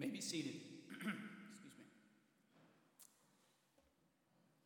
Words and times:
may 0.00 0.08
be 0.08 0.20
seated. 0.22 0.54
Excuse 0.92 1.76
me. 1.76 1.84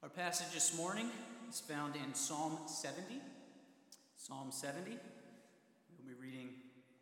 Our 0.00 0.08
passage 0.08 0.54
this 0.54 0.76
morning 0.76 1.10
is 1.50 1.58
found 1.58 1.96
in 1.96 2.14
Psalm 2.14 2.56
70. 2.68 3.20
Psalm 4.16 4.52
70. 4.52 4.92
We'll 4.92 6.14
be 6.14 6.14
reading 6.22 6.50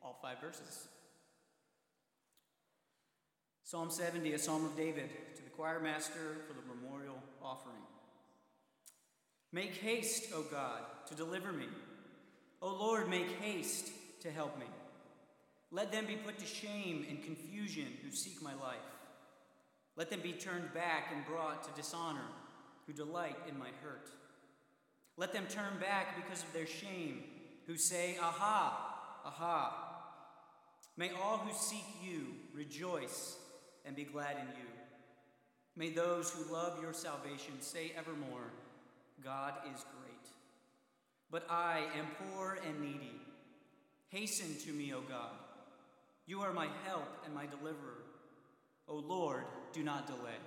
all 0.00 0.18
five 0.22 0.40
verses. 0.40 0.86
Psalm 3.64 3.90
70, 3.90 4.32
a 4.32 4.38
psalm 4.38 4.64
of 4.64 4.74
David 4.78 5.10
to 5.36 5.42
the 5.42 5.50
choir 5.50 5.78
master 5.80 6.38
for 6.48 6.54
the 6.54 6.74
memorial 6.74 7.22
offering. 7.42 7.82
Make 9.52 9.76
haste, 9.76 10.32
O 10.34 10.42
God, 10.50 10.80
to 11.08 11.14
deliver 11.14 11.52
me. 11.52 11.66
O 12.62 12.68
Lord, 12.68 13.10
make 13.10 13.30
haste 13.42 13.90
to 14.20 14.30
help 14.30 14.58
me. 14.58 14.66
Let 15.72 15.90
them 15.90 16.04
be 16.04 16.16
put 16.16 16.38
to 16.38 16.46
shame 16.46 17.06
and 17.08 17.22
confusion 17.24 17.86
who 18.04 18.10
seek 18.14 18.42
my 18.42 18.54
life. 18.54 18.76
Let 19.96 20.10
them 20.10 20.20
be 20.20 20.32
turned 20.32 20.72
back 20.74 21.10
and 21.14 21.24
brought 21.24 21.64
to 21.64 21.80
dishonor 21.80 22.28
who 22.86 22.92
delight 22.92 23.36
in 23.48 23.58
my 23.58 23.68
hurt. 23.82 24.10
Let 25.16 25.32
them 25.32 25.46
turn 25.48 25.78
back 25.80 26.16
because 26.16 26.42
of 26.42 26.52
their 26.52 26.66
shame 26.66 27.24
who 27.66 27.76
say, 27.76 28.18
Aha, 28.20 28.98
aha. 29.24 29.88
May 30.96 31.10
all 31.10 31.38
who 31.38 31.52
seek 31.54 31.86
you 32.02 32.34
rejoice 32.54 33.36
and 33.86 33.96
be 33.96 34.04
glad 34.04 34.36
in 34.36 34.46
you. 34.46 34.68
May 35.74 35.88
those 35.88 36.30
who 36.30 36.52
love 36.52 36.82
your 36.82 36.92
salvation 36.92 37.60
say 37.60 37.92
evermore, 37.96 38.52
God 39.24 39.54
is 39.74 39.84
great. 39.98 40.12
But 41.30 41.46
I 41.48 41.84
am 41.98 42.06
poor 42.18 42.58
and 42.66 42.80
needy. 42.80 43.20
Hasten 44.08 44.54
to 44.66 44.72
me, 44.72 44.92
O 44.92 45.00
God. 45.00 45.30
You 46.26 46.40
are 46.40 46.52
my 46.52 46.68
help 46.86 47.08
and 47.24 47.34
my 47.34 47.46
deliverer. 47.46 48.04
O 48.88 48.96
Lord, 48.96 49.44
do 49.72 49.82
not 49.82 50.06
delay. 50.06 50.38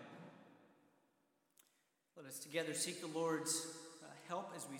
Let 2.17 2.25
us 2.27 2.39
together 2.39 2.73
seek 2.73 3.02
the 3.02 3.17
Lord's 3.17 3.67
uh, 4.03 4.08
help 4.27 4.52
as 4.55 4.66
we 4.72 4.77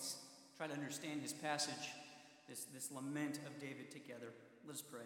try 0.58 0.68
to 0.68 0.74
understand 0.74 1.22
his 1.22 1.34
passage, 1.34 1.90
this, 2.48 2.66
this 2.74 2.92
lament 2.92 3.40
of 3.46 3.60
David 3.60 3.92
together. 3.92 4.28
Let 4.66 4.76
us 4.76 4.82
pray. 4.82 5.06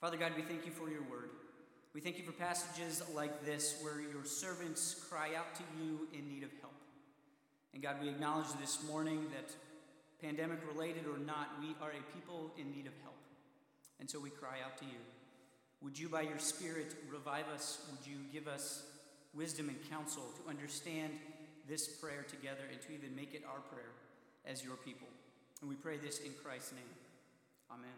Father 0.00 0.16
God, 0.16 0.32
we 0.36 0.42
thank 0.42 0.64
you 0.64 0.72
for 0.72 0.88
your 0.88 1.02
word. 1.02 1.30
We 1.94 2.00
thank 2.00 2.16
you 2.16 2.24
for 2.24 2.32
passages 2.32 3.02
like 3.14 3.44
this 3.44 3.78
where 3.82 4.00
your 4.00 4.24
servants 4.24 5.04
cry 5.08 5.30
out 5.36 5.54
to 5.56 5.62
you 5.78 6.08
in 6.12 6.28
need 6.28 6.42
of 6.42 6.50
help. 6.60 6.72
And 7.74 7.82
God, 7.82 7.96
we 8.00 8.08
acknowledge 8.08 8.52
this 8.60 8.82
morning 8.88 9.26
that, 9.34 9.50
pandemic 10.22 10.60
related 10.72 11.06
or 11.06 11.18
not, 11.18 11.48
we 11.60 11.74
are 11.82 11.90
a 11.90 12.16
people 12.16 12.52
in 12.56 12.70
need 12.70 12.86
of 12.86 12.92
help. 13.02 13.16
And 14.02 14.10
so 14.10 14.18
we 14.18 14.30
cry 14.30 14.56
out 14.66 14.76
to 14.78 14.84
you. 14.84 14.98
Would 15.80 15.96
you, 15.96 16.08
by 16.08 16.22
your 16.22 16.40
Spirit, 16.40 16.92
revive 17.08 17.44
us? 17.54 17.86
Would 17.88 18.04
you 18.04 18.18
give 18.32 18.48
us 18.48 18.82
wisdom 19.32 19.68
and 19.68 19.78
counsel 19.88 20.24
to 20.42 20.50
understand 20.50 21.12
this 21.68 21.86
prayer 21.86 22.26
together 22.28 22.64
and 22.68 22.82
to 22.82 22.92
even 22.92 23.14
make 23.14 23.32
it 23.32 23.44
our 23.48 23.60
prayer 23.60 23.92
as 24.44 24.64
your 24.64 24.74
people? 24.74 25.06
And 25.60 25.70
we 25.70 25.76
pray 25.76 25.98
this 25.98 26.18
in 26.18 26.32
Christ's 26.42 26.72
name. 26.72 26.82
Amen. 27.70 27.94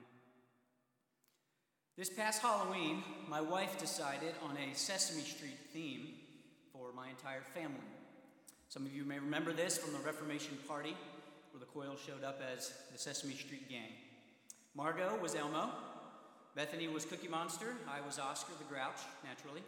This 1.97 2.11
past 2.11 2.43
Halloween, 2.43 3.03
my 3.27 3.41
wife 3.41 3.79
decided 3.79 4.35
on 4.43 4.59
a 4.59 4.75
Sesame 4.75 5.23
Street 5.23 5.57
theme 5.73 6.09
for 6.71 6.93
my 6.95 7.09
entire 7.09 7.45
family. 7.55 7.81
Some 8.69 8.85
of 8.85 8.95
you 8.95 9.07
may 9.07 9.21
remember 9.21 9.55
this 9.55 9.79
from 9.79 9.95
the 9.95 10.01
Reformation 10.01 10.59
Party, 10.69 10.95
where 11.53 11.61
the 11.61 11.65
Coils 11.65 11.99
showed 12.07 12.25
up 12.25 12.43
as 12.55 12.75
the 12.93 12.99
Sesame 12.99 13.33
Street 13.33 13.71
Gang. 13.71 13.93
Margot 14.77 15.17
was 15.23 15.37
Elmo, 15.37 15.71
Bethany 16.55 16.87
was 16.87 17.05
Cookie 17.05 17.27
Monster. 17.27 17.75
I 17.89 18.01
was 18.07 18.21
Oscar 18.21 18.53
the 18.57 18.73
Grouch, 18.73 19.01
naturally. 19.25 19.63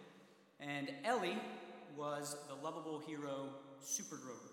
And 0.60 0.88
Ellie 1.04 1.36
was 1.96 2.36
the 2.48 2.54
lovable 2.64 3.02
hero 3.04 3.48
Super 3.80 4.14
Grover. 4.14 4.52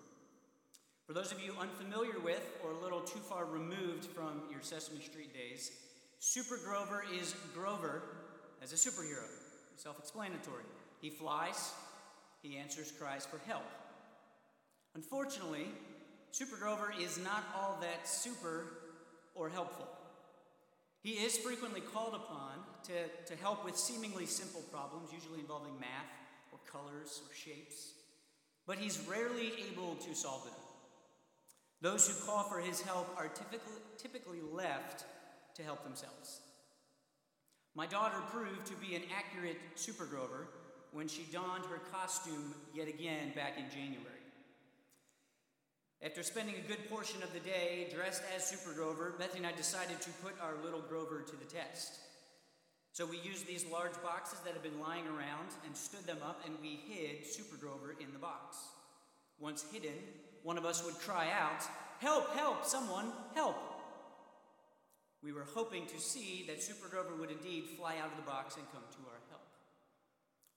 For 1.06 1.14
those 1.14 1.32
of 1.32 1.40
you 1.40 1.54
unfamiliar 1.60 2.20
with 2.24 2.42
or 2.64 2.72
a 2.72 2.80
little 2.80 3.02
too 3.02 3.20
far 3.20 3.46
removed 3.46 4.06
from 4.06 4.42
your 4.50 4.62
Sesame 4.62 5.00
Street 5.00 5.32
days, 5.32 5.74
Super 6.18 6.58
Grover 6.58 7.06
is 7.14 7.36
Grover 7.54 8.02
as 8.64 8.74
a 8.74 8.76
superhero. 8.76 9.28
Self 9.76 10.00
explanatory. 10.00 10.64
He 11.02 11.12
flies, 11.12 11.72
he 12.42 12.58
answers 12.58 12.92
cries 13.00 13.28
for 13.28 13.40
help. 13.46 13.66
Unfortunately, 14.96 15.68
Super 16.32 16.58
Grover 16.58 16.92
is 17.00 17.20
not 17.20 17.44
all 17.56 17.78
that 17.82 18.08
super 18.08 18.66
or 19.36 19.50
helpful. 19.50 19.88
He 21.04 21.12
is 21.12 21.38
frequently 21.38 21.82
called 21.82 22.16
upon 22.16 22.54
to, 22.84 23.34
to 23.34 23.42
help 23.42 23.66
with 23.66 23.78
seemingly 23.78 24.26
simple 24.26 24.62
problems, 24.72 25.12
usually 25.12 25.40
involving 25.40 25.78
math 25.80 26.08
or 26.54 26.60
colors 26.66 27.22
or 27.28 27.36
shapes, 27.36 27.92
but 28.66 28.78
he's 28.78 29.06
rarely 29.08 29.52
able 29.70 29.96
to 29.96 30.16
solve 30.16 30.46
them. 30.46 30.54
Those 31.82 32.08
who 32.08 32.26
call 32.26 32.44
for 32.44 32.62
his 32.62 32.80
help 32.80 33.14
are 33.18 33.28
typically, 33.28 33.74
typically 33.98 34.40
left 34.54 35.04
to 35.56 35.64
help 35.64 35.84
themselves. 35.84 36.40
My 37.76 37.86
daughter 37.86 38.22
proved 38.32 38.66
to 38.68 38.76
be 38.76 38.96
an 38.96 39.02
accurate 39.14 39.58
Super 39.76 40.06
Grover 40.06 40.48
when 40.94 41.10
she 41.10 41.24
donned 41.34 41.66
her 41.66 41.82
costume 41.92 42.56
yet 42.74 42.88
again 42.88 43.34
back 43.36 43.58
in 43.58 43.66
January. 43.70 44.13
After 46.04 46.22
spending 46.22 46.56
a 46.56 46.68
good 46.68 46.90
portion 46.90 47.24
of 47.24 47.32
the 47.32 47.40
day 47.40 47.88
dressed 47.96 48.24
as 48.36 48.46
Super 48.46 48.74
Grover, 48.74 49.16
Bethany 49.18 49.46
and 49.46 49.48
I 49.48 49.56
decided 49.56 50.02
to 50.02 50.10
put 50.22 50.34
our 50.42 50.56
little 50.62 50.82
Grover 50.82 51.22
to 51.22 51.36
the 51.38 51.46
test. 51.46 51.94
So 52.92 53.06
we 53.06 53.20
used 53.20 53.48
these 53.48 53.66
large 53.72 53.94
boxes 54.04 54.40
that 54.40 54.52
had 54.52 54.62
been 54.62 54.82
lying 54.82 55.08
around 55.08 55.56
and 55.66 55.78
stood 55.78 56.06
them 56.06 56.18
up, 56.22 56.42
and 56.46 56.56
we 56.62 56.82
hid 56.90 57.26
Super 57.26 57.56
Grover 57.56 57.96
in 58.02 58.12
the 58.12 58.20
box. 58.20 58.58
Once 59.40 59.64
hidden, 59.72 59.96
one 60.44 60.58
of 60.58 60.66
us 60.66 60.84
would 60.84 60.96
cry 60.96 61.30
out, 61.32 61.64
Help, 62.02 62.36
help, 62.36 62.66
someone, 62.66 63.14
help! 63.34 63.56
We 65.24 65.32
were 65.32 65.48
hoping 65.56 65.86
to 65.86 66.00
see 66.02 66.44
that 66.50 66.62
Super 66.62 66.90
Grover 66.90 67.16
would 67.16 67.32
indeed 67.32 67.70
fly 67.78 67.96
out 68.04 68.12
of 68.12 68.18
the 68.18 68.30
box 68.30 68.58
and 68.58 68.70
come 68.74 68.84
to 68.92 69.10
our 69.10 69.22
help. 69.30 69.48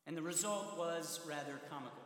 And 0.08 0.16
the 0.16 0.22
result 0.22 0.76
was 0.76 1.20
rather 1.24 1.60
comical. 1.70 2.05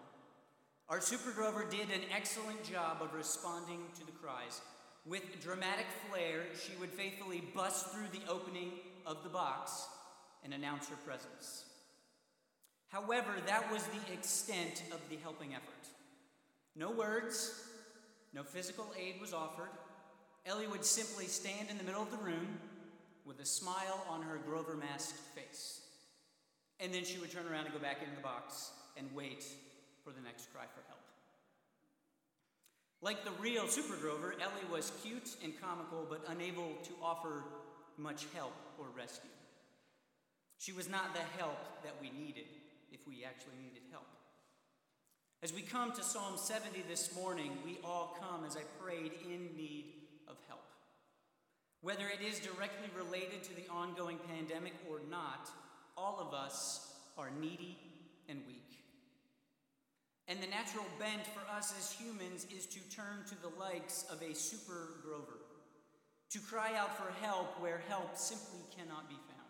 Our 0.90 1.00
Super 1.00 1.30
Grover 1.30 1.64
did 1.70 1.88
an 1.94 2.00
excellent 2.12 2.64
job 2.64 2.96
of 3.00 3.14
responding 3.14 3.78
to 3.96 4.04
the 4.04 4.10
cries. 4.10 4.60
With 5.06 5.40
dramatic 5.40 5.86
flair, 6.08 6.42
she 6.60 6.72
would 6.80 6.90
faithfully 6.90 7.44
bust 7.54 7.92
through 7.92 8.08
the 8.10 8.28
opening 8.28 8.72
of 9.06 9.22
the 9.22 9.28
box 9.28 9.86
and 10.42 10.52
announce 10.52 10.88
her 10.88 10.96
presence. 11.06 11.64
However, 12.88 13.30
that 13.46 13.70
was 13.70 13.84
the 13.84 14.12
extent 14.12 14.82
of 14.90 14.98
the 15.08 15.16
helping 15.22 15.54
effort. 15.54 15.86
No 16.74 16.90
words, 16.90 17.54
no 18.34 18.42
physical 18.42 18.86
aid 18.98 19.20
was 19.20 19.32
offered. 19.32 19.70
Ellie 20.44 20.66
would 20.66 20.84
simply 20.84 21.26
stand 21.26 21.70
in 21.70 21.78
the 21.78 21.84
middle 21.84 22.02
of 22.02 22.10
the 22.10 22.16
room 22.16 22.58
with 23.24 23.38
a 23.38 23.46
smile 23.46 24.04
on 24.10 24.22
her 24.22 24.40
Grover 24.44 24.74
masked 24.74 25.20
face. 25.36 25.82
And 26.80 26.92
then 26.92 27.04
she 27.04 27.18
would 27.18 27.30
turn 27.30 27.46
around 27.46 27.66
and 27.66 27.74
go 27.74 27.78
back 27.78 28.02
into 28.02 28.16
the 28.16 28.22
box 28.22 28.72
and 28.96 29.06
wait 29.14 29.44
for 30.10 30.20
the 30.20 30.26
next 30.26 30.52
cry 30.52 30.64
for 30.74 30.82
help. 30.88 31.00
Like 33.00 33.24
the 33.24 33.30
real 33.40 33.68
Super 33.68 33.96
Grover, 33.96 34.34
Ellie 34.42 34.70
was 34.70 34.92
cute 35.02 35.36
and 35.42 35.52
comical, 35.60 36.04
but 36.08 36.24
unable 36.28 36.74
to 36.82 36.92
offer 37.02 37.44
much 37.96 38.26
help 38.34 38.52
or 38.78 38.86
rescue. 38.96 39.30
She 40.58 40.72
was 40.72 40.88
not 40.88 41.14
the 41.14 41.22
help 41.38 41.58
that 41.84 41.94
we 42.00 42.10
needed 42.10 42.44
if 42.92 43.06
we 43.06 43.24
actually 43.24 43.56
needed 43.62 43.82
help. 43.90 44.06
As 45.42 45.54
we 45.54 45.62
come 45.62 45.92
to 45.92 46.02
Psalm 46.02 46.36
70 46.36 46.82
this 46.88 47.14
morning, 47.14 47.52
we 47.64 47.78
all 47.84 48.18
come, 48.20 48.44
as 48.44 48.56
I 48.56 48.62
prayed, 48.82 49.12
in 49.24 49.56
need 49.56 49.86
of 50.28 50.36
help. 50.48 50.60
Whether 51.80 52.08
it 52.08 52.20
is 52.20 52.40
directly 52.40 52.90
related 52.98 53.42
to 53.44 53.54
the 53.54 53.66
ongoing 53.72 54.18
pandemic 54.28 54.74
or 54.90 55.00
not, 55.08 55.48
all 55.96 56.18
of 56.20 56.34
us 56.34 56.94
are 57.16 57.30
needy 57.40 57.78
and 58.28 58.40
weak. 58.46 58.69
And 60.30 60.40
the 60.40 60.46
natural 60.46 60.84
bent 61.00 61.26
for 61.26 61.42
us 61.52 61.74
as 61.76 61.90
humans 61.90 62.46
is 62.56 62.64
to 62.66 62.78
turn 62.88 63.24
to 63.28 63.42
the 63.42 63.58
likes 63.58 64.04
of 64.12 64.22
a 64.22 64.32
super 64.32 65.00
Grover, 65.02 65.40
to 66.30 66.38
cry 66.38 66.76
out 66.76 66.96
for 66.96 67.10
help 67.20 67.60
where 67.60 67.82
help 67.88 68.16
simply 68.16 68.60
cannot 68.78 69.08
be 69.08 69.16
found. 69.16 69.40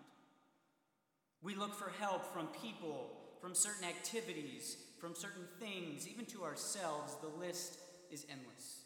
We 1.43 1.55
look 1.55 1.75
for 1.75 1.93
help 2.01 2.33
from 2.33 2.47
people, 2.63 3.11
from 3.43 3.55
certain 3.55 3.85
activities, 3.85 4.79
from 4.99 5.15
certain 5.15 5.45
things, 5.59 6.09
even 6.09 6.25
to 6.27 6.45
ourselves. 6.45 7.15
The 7.21 7.39
list 7.39 7.77
is 8.11 8.25
endless. 8.31 8.85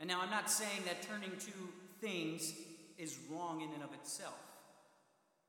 And 0.00 0.08
now 0.08 0.22
I'm 0.22 0.30
not 0.30 0.50
saying 0.50 0.84
that 0.86 1.02
turning 1.02 1.32
to 1.32 1.52
things 2.00 2.54
is 2.96 3.18
wrong 3.30 3.60
in 3.60 3.74
and 3.74 3.82
of 3.82 3.92
itself. 3.92 4.40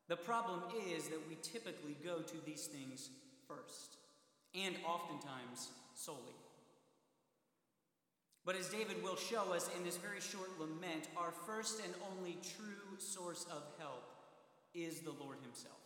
The 0.09 0.17
problem 0.17 0.63
is 0.93 1.07
that 1.07 1.29
we 1.29 1.37
typically 1.41 1.95
go 2.03 2.19
to 2.19 2.45
these 2.45 2.65
things 2.65 3.09
first 3.47 3.96
and 4.65 4.75
oftentimes 4.85 5.69
solely. 5.93 6.35
But 8.45 8.55
as 8.55 8.69
David 8.69 9.03
will 9.03 9.17
show 9.17 9.53
us 9.53 9.69
in 9.77 9.83
this 9.83 9.97
very 9.97 10.21
short 10.21 10.49
lament, 10.59 11.09
our 11.17 11.31
first 11.45 11.81
and 11.83 11.93
only 12.11 12.37
true 12.55 12.97
source 12.97 13.45
of 13.51 13.63
help 13.77 14.03
is 14.73 15.01
the 15.01 15.11
Lord 15.11 15.37
Himself. 15.43 15.77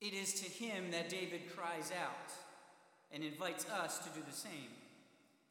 It 0.00 0.14
is 0.14 0.32
to 0.40 0.48
him 0.48 0.90
that 0.92 1.10
David 1.10 1.54
cries 1.54 1.92
out 1.92 2.32
and 3.12 3.22
invites 3.22 3.66
us 3.68 3.98
to 3.98 4.08
do 4.10 4.24
the 4.26 4.34
same. 4.34 4.72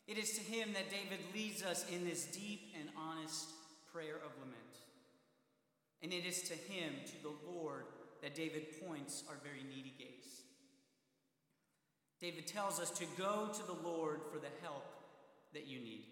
It 0.07 0.17
is 0.17 0.31
to 0.31 0.41
him 0.41 0.73
that 0.73 0.89
David 0.89 1.19
leads 1.35 1.61
us 1.61 1.85
in 1.87 2.03
this 2.03 2.25
deep 2.25 2.73
and 2.79 2.89
honest 2.97 3.51
prayer 3.93 4.15
of 4.15 4.31
lament. 4.39 4.55
And 6.01 6.11
it 6.11 6.25
is 6.25 6.41
to 6.43 6.53
him, 6.53 6.93
to 7.05 7.21
the 7.21 7.51
Lord, 7.51 7.83
that 8.23 8.33
David 8.33 8.81
points 8.83 9.23
our 9.29 9.35
very 9.43 9.63
needy 9.69 9.93
gaze. 9.99 10.38
David 12.21 12.47
tells 12.47 12.79
us 12.79 12.89
to 12.91 13.05
go 13.17 13.49
to 13.53 13.65
the 13.65 13.87
Lord 13.87 14.21
for 14.31 14.39
the 14.39 14.51
help 14.61 14.85
that 15.53 15.67
you 15.67 15.79
need. 15.79 16.05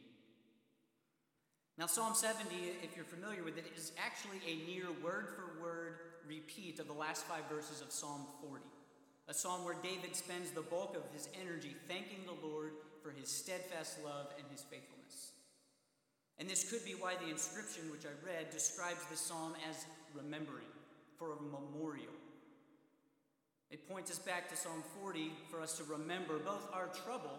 Now, 1.77 1.85
Psalm 1.85 2.15
70, 2.15 2.55
if 2.81 2.95
you're 2.95 3.05
familiar 3.05 3.43
with 3.43 3.57
it, 3.57 3.65
is 3.75 3.91
actually 4.03 4.41
a 4.47 4.65
near 4.65 4.87
word 5.03 5.27
for 5.35 5.61
word 5.61 5.97
repeat 6.27 6.79
of 6.79 6.87
the 6.87 6.93
last 6.93 7.25
five 7.25 7.43
verses 7.49 7.81
of 7.81 7.91
Psalm 7.91 8.25
40, 8.41 8.63
a 9.27 9.33
psalm 9.33 9.63
where 9.63 9.75
David 9.83 10.15
spends 10.15 10.51
the 10.51 10.61
bulk 10.61 10.95
of 10.95 11.03
his 11.13 11.29
energy 11.39 11.75
thanking 11.87 12.25
the 12.25 12.47
Lord 12.47 12.71
for 13.03 13.11
his 13.11 13.29
steadfast 13.29 14.03
love 14.03 14.27
and 14.37 14.47
his 14.49 14.61
faithfulness. 14.61 15.33
And 16.39 16.49
this 16.49 16.69
could 16.69 16.83
be 16.83 16.91
why 16.91 17.15
the 17.15 17.29
inscription 17.29 17.91
which 17.91 18.05
I 18.05 18.13
read 18.25 18.49
describes 18.49 19.05
this 19.09 19.21
psalm 19.21 19.53
as 19.69 19.85
remembering, 20.15 20.65
for 21.17 21.33
a 21.33 21.41
memorial. 21.41 22.16
It 23.69 23.87
points 23.89 24.09
us 24.11 24.19
back 24.19 24.49
to 24.49 24.55
Psalm 24.55 24.83
40 25.01 25.31
for 25.51 25.61
us 25.61 25.77
to 25.77 25.83
remember 25.83 26.37
both 26.39 26.69
our 26.73 26.87
trouble, 27.03 27.37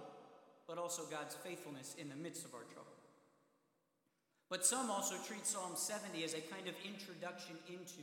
but 0.66 0.76
also 0.76 1.02
God's 1.10 1.34
faithfulness 1.34 1.94
in 1.98 2.08
the 2.08 2.16
midst 2.16 2.44
of 2.44 2.54
our 2.54 2.64
trouble. 2.64 2.92
But 4.50 4.64
some 4.64 4.90
also 4.90 5.16
treat 5.26 5.46
Psalm 5.46 5.72
70 5.74 6.24
as 6.24 6.34
a 6.34 6.40
kind 6.40 6.68
of 6.68 6.74
introduction 6.84 7.56
into 7.68 8.02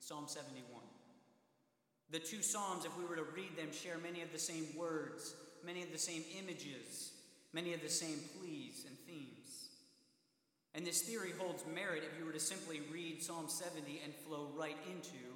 Psalm 0.00 0.24
71. 0.26 0.64
The 2.10 2.18
two 2.18 2.42
Psalms, 2.42 2.84
if 2.84 2.96
we 2.98 3.04
were 3.04 3.16
to 3.16 3.24
read 3.34 3.56
them, 3.56 3.72
share 3.72 3.96
many 3.96 4.20
of 4.20 4.32
the 4.32 4.38
same 4.38 4.66
words, 4.76 5.34
many 5.64 5.82
of 5.82 5.92
the 5.92 5.98
same 5.98 6.22
images, 6.38 7.12
many 7.54 7.72
of 7.72 7.80
the 7.80 7.88
same 7.88 8.18
pleas 8.38 8.84
and 8.86 8.98
themes. 9.06 9.70
And 10.74 10.86
this 10.86 11.02
theory 11.02 11.32
holds 11.38 11.64
merit 11.74 12.02
if 12.04 12.18
you 12.18 12.26
were 12.26 12.32
to 12.32 12.40
simply 12.40 12.80
read 12.92 13.22
Psalm 13.22 13.46
70 13.48 14.00
and 14.04 14.14
flow 14.14 14.48
right 14.56 14.76
into 14.90 15.31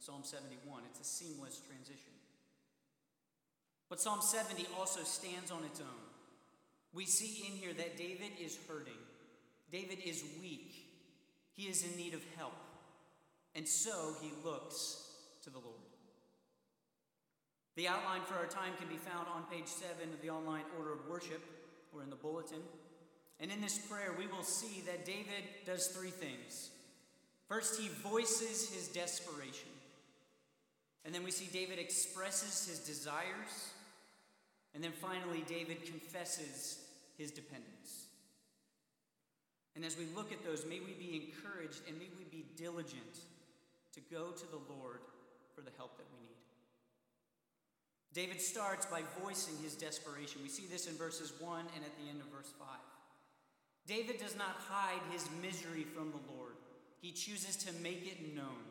Psalm 0.00 0.22
71. 0.24 0.82
It's 0.90 1.00
a 1.00 1.04
seamless 1.04 1.60
transition. 1.68 2.12
But 3.90 4.00
Psalm 4.00 4.20
70 4.22 4.66
also 4.78 5.02
stands 5.02 5.50
on 5.50 5.62
its 5.64 5.80
own. 5.80 5.86
We 6.94 7.04
see 7.04 7.46
in 7.46 7.52
here 7.52 7.74
that 7.74 7.98
David 7.98 8.32
is 8.40 8.58
hurting, 8.66 8.98
David 9.70 9.98
is 10.04 10.24
weak, 10.40 10.74
he 11.52 11.64
is 11.64 11.84
in 11.84 11.96
need 11.96 12.14
of 12.14 12.22
help, 12.36 12.56
and 13.54 13.68
so 13.68 14.14
he 14.22 14.30
looks 14.44 15.04
to 15.44 15.50
the 15.50 15.58
Lord. 15.58 15.76
The 17.76 17.88
outline 17.88 18.22
for 18.22 18.34
our 18.34 18.46
time 18.46 18.72
can 18.78 18.88
be 18.88 18.96
found 18.96 19.26
on 19.28 19.44
page 19.50 19.68
7 19.68 20.12
of 20.12 20.22
the 20.22 20.30
online 20.30 20.64
order 20.78 20.92
of 20.92 21.06
worship 21.08 21.42
or 21.94 22.02
in 22.02 22.10
the 22.10 22.16
bulletin. 22.16 22.62
And 23.38 23.50
in 23.50 23.60
this 23.60 23.78
prayer, 23.78 24.14
we 24.18 24.26
will 24.26 24.42
see 24.42 24.82
that 24.86 25.04
David 25.04 25.44
does 25.64 25.86
three 25.88 26.10
things. 26.10 26.70
First, 27.48 27.80
he 27.80 27.88
voices 27.88 28.70
his 28.70 28.88
desperation. 28.88 29.68
And 31.04 31.14
then 31.14 31.24
we 31.24 31.30
see 31.30 31.48
David 31.52 31.78
expresses 31.78 32.68
his 32.68 32.78
desires. 32.80 33.72
And 34.74 34.84
then 34.84 34.92
finally, 34.92 35.44
David 35.48 35.84
confesses 35.84 36.78
his 37.16 37.30
dependence. 37.30 38.06
And 39.76 39.84
as 39.84 39.96
we 39.96 40.06
look 40.14 40.32
at 40.32 40.44
those, 40.44 40.64
may 40.66 40.80
we 40.80 40.92
be 40.92 41.14
encouraged 41.14 41.80
and 41.88 41.98
may 41.98 42.08
we 42.18 42.24
be 42.24 42.44
diligent 42.56 43.20
to 43.94 44.00
go 44.12 44.30
to 44.30 44.46
the 44.50 44.60
Lord 44.74 45.00
for 45.54 45.62
the 45.62 45.70
help 45.76 45.96
that 45.96 46.06
we 46.12 46.20
need. 46.20 46.36
David 48.12 48.40
starts 48.40 48.86
by 48.86 49.02
voicing 49.22 49.54
his 49.62 49.74
desperation. 49.74 50.40
We 50.42 50.48
see 50.48 50.66
this 50.66 50.86
in 50.86 50.94
verses 50.94 51.32
1 51.38 51.60
and 51.60 51.84
at 51.84 51.96
the 51.96 52.10
end 52.10 52.20
of 52.20 52.26
verse 52.26 52.52
5. 52.58 52.68
David 53.86 54.18
does 54.18 54.36
not 54.36 54.56
hide 54.68 55.00
his 55.12 55.28
misery 55.40 55.84
from 55.84 56.10
the 56.10 56.32
Lord, 56.34 56.54
he 57.00 57.12
chooses 57.12 57.56
to 57.56 57.72
make 57.82 58.06
it 58.06 58.34
known. 58.36 58.69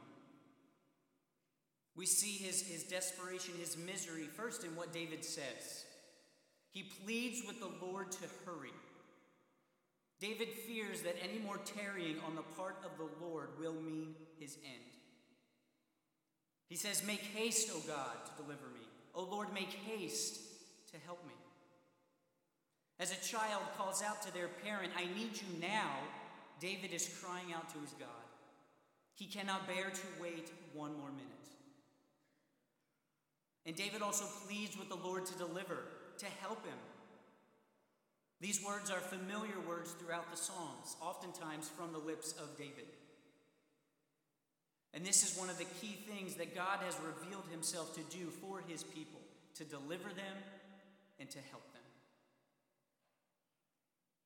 We 1.99 2.05
see 2.05 2.41
his, 2.41 2.61
his 2.61 2.83
desperation, 2.83 3.55
his 3.59 3.75
misery, 3.75 4.23
first 4.23 4.63
in 4.63 4.73
what 4.77 4.93
David 4.93 5.25
says. 5.25 5.83
He 6.71 6.83
pleads 7.03 7.41
with 7.45 7.59
the 7.59 7.85
Lord 7.85 8.09
to 8.13 8.23
hurry. 8.45 8.71
David 10.21 10.47
fears 10.47 11.01
that 11.01 11.17
any 11.21 11.39
more 11.39 11.57
tarrying 11.57 12.15
on 12.25 12.35
the 12.35 12.41
part 12.55 12.77
of 12.85 12.91
the 12.97 13.25
Lord 13.25 13.49
will 13.59 13.73
mean 13.73 14.15
his 14.39 14.55
end. 14.63 14.93
He 16.69 16.77
says, 16.77 17.05
Make 17.05 17.19
haste, 17.19 17.69
O 17.73 17.81
God, 17.85 18.15
to 18.27 18.43
deliver 18.43 18.67
me. 18.73 18.87
O 19.13 19.23
Lord, 19.23 19.53
make 19.53 19.73
haste 19.73 20.39
to 20.93 20.97
help 21.05 21.21
me. 21.27 21.35
As 22.97 23.11
a 23.11 23.27
child 23.27 23.63
calls 23.77 24.01
out 24.01 24.21
to 24.21 24.33
their 24.33 24.47
parent, 24.47 24.93
I 24.95 25.03
need 25.17 25.33
you 25.33 25.59
now, 25.59 25.97
David 26.61 26.93
is 26.93 27.19
crying 27.21 27.51
out 27.53 27.67
to 27.73 27.79
his 27.79 27.91
God. 27.99 28.07
He 29.15 29.25
cannot 29.25 29.67
bear 29.67 29.89
to 29.89 30.21
wait 30.21 30.49
one 30.73 30.97
more 30.97 31.11
minute. 31.11 31.38
And 33.69 33.77
David 33.77 34.01
also 34.01 34.25
pleads 34.47 34.75
with 34.75 34.89
the 34.89 34.95
Lord 34.95 35.27
to 35.27 35.37
deliver, 35.37 35.77
to 36.17 36.25
help 36.41 36.65
him. 36.65 36.77
These 38.41 38.65
words 38.65 38.89
are 38.89 38.99
familiar 38.99 39.59
words 39.67 39.91
throughout 39.91 40.31
the 40.31 40.37
Psalms, 40.37 40.95
oftentimes 40.99 41.69
from 41.69 41.91
the 41.91 41.99
lips 41.99 42.31
of 42.31 42.57
David. 42.57 42.87
And 44.95 45.05
this 45.05 45.21
is 45.21 45.37
one 45.37 45.51
of 45.51 45.59
the 45.59 45.65
key 45.79 45.99
things 46.09 46.33
that 46.37 46.55
God 46.55 46.79
has 46.83 46.97
revealed 47.05 47.43
himself 47.51 47.93
to 47.93 48.01
do 48.17 48.31
for 48.41 48.63
his 48.67 48.83
people 48.83 49.19
to 49.53 49.63
deliver 49.65 50.09
them 50.09 50.37
and 51.19 51.29
to 51.29 51.37
help 51.51 51.71
them. 51.71 51.83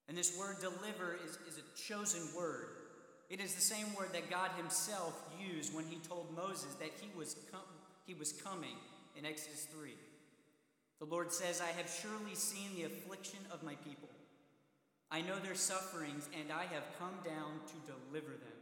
And 0.07 0.17
this 0.17 0.37
word 0.39 0.61
deliver 0.61 1.19
is, 1.21 1.37
is 1.49 1.59
a 1.59 1.77
chosen 1.77 2.21
word. 2.33 2.67
It 3.29 3.41
is 3.41 3.55
the 3.55 3.61
same 3.61 3.93
word 3.93 4.13
that 4.13 4.29
God 4.29 4.51
himself 4.55 5.21
used 5.37 5.75
when 5.75 5.83
he 5.83 5.97
told 5.97 6.33
Moses 6.33 6.75
that 6.75 6.91
he 7.01 7.09
was, 7.17 7.35
com- 7.51 7.59
he 8.07 8.13
was 8.13 8.31
coming 8.31 8.77
in 9.17 9.25
Exodus 9.25 9.67
3. 9.71 9.93
The 10.99 11.05
Lord 11.05 11.31
says, 11.31 11.61
I 11.61 11.71
have 11.77 11.89
surely 11.89 12.35
seen 12.35 12.69
the 12.75 12.83
affliction 12.83 13.39
of 13.51 13.63
my 13.63 13.75
people. 13.75 14.09
I 15.11 15.21
know 15.21 15.37
their 15.37 15.55
sufferings, 15.55 16.29
and 16.39 16.51
I 16.51 16.63
have 16.63 16.83
come 16.97 17.13
down 17.23 17.59
to 17.67 17.91
deliver 17.91 18.31
them 18.31 18.59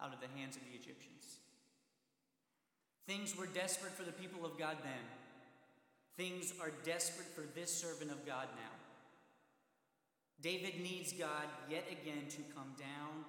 out 0.00 0.14
of 0.14 0.20
the 0.20 0.38
hands 0.38 0.56
of 0.56 0.62
the 0.62 0.78
Egyptians. 0.78 1.40
Things 3.06 3.36
were 3.36 3.46
desperate 3.46 3.92
for 3.92 4.04
the 4.04 4.12
people 4.12 4.46
of 4.46 4.58
God 4.58 4.76
then. 4.82 5.04
Things 6.16 6.52
are 6.60 6.72
desperate 6.84 7.28
for 7.28 7.44
this 7.54 7.74
servant 7.74 8.10
of 8.10 8.26
God 8.26 8.48
now. 8.54 8.76
David 10.40 10.80
needs 10.80 11.12
God 11.12 11.44
yet 11.68 11.84
again 11.90 12.28
to 12.30 12.42
come 12.54 12.74
down 12.78 13.24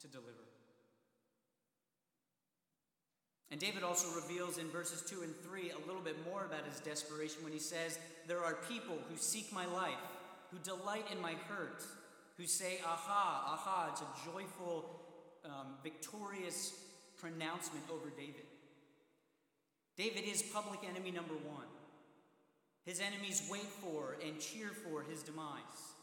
to 0.00 0.08
deliver. 0.08 0.49
And 3.50 3.58
David 3.58 3.82
also 3.82 4.08
reveals 4.14 4.58
in 4.58 4.68
verses 4.68 5.02
2 5.02 5.22
and 5.22 5.34
3 5.42 5.70
a 5.70 5.86
little 5.86 6.02
bit 6.02 6.16
more 6.24 6.44
about 6.44 6.64
his 6.70 6.78
desperation 6.80 7.42
when 7.42 7.52
he 7.52 7.58
says, 7.58 7.98
There 8.28 8.44
are 8.44 8.58
people 8.68 8.96
who 9.08 9.16
seek 9.16 9.52
my 9.52 9.66
life, 9.66 9.98
who 10.50 10.58
delight 10.58 11.06
in 11.10 11.20
my 11.20 11.34
hurt, 11.48 11.82
who 12.36 12.46
say, 12.46 12.78
Aha, 12.84 13.54
aha. 13.54 13.88
It's 13.90 14.02
a 14.02 14.30
joyful, 14.30 15.00
um, 15.44 15.74
victorious 15.82 16.74
pronouncement 17.18 17.84
over 17.92 18.10
David. 18.10 18.46
David 19.96 20.24
is 20.24 20.42
public 20.42 20.80
enemy 20.88 21.10
number 21.10 21.34
one. 21.34 21.66
His 22.86 23.00
enemies 23.00 23.46
wait 23.50 23.66
for 23.82 24.16
and 24.24 24.40
cheer 24.40 24.68
for 24.68 25.02
his 25.02 25.22
demise. 25.22 25.94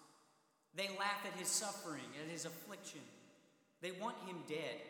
They 0.75 0.89
laugh 0.99 1.25
at 1.25 1.39
his 1.39 1.47
suffering, 1.47 2.03
at 2.23 2.31
his 2.31 2.45
affliction. 2.45 3.01
They 3.81 3.91
want 3.91 4.15
him 4.27 4.37
dead. 4.47 4.81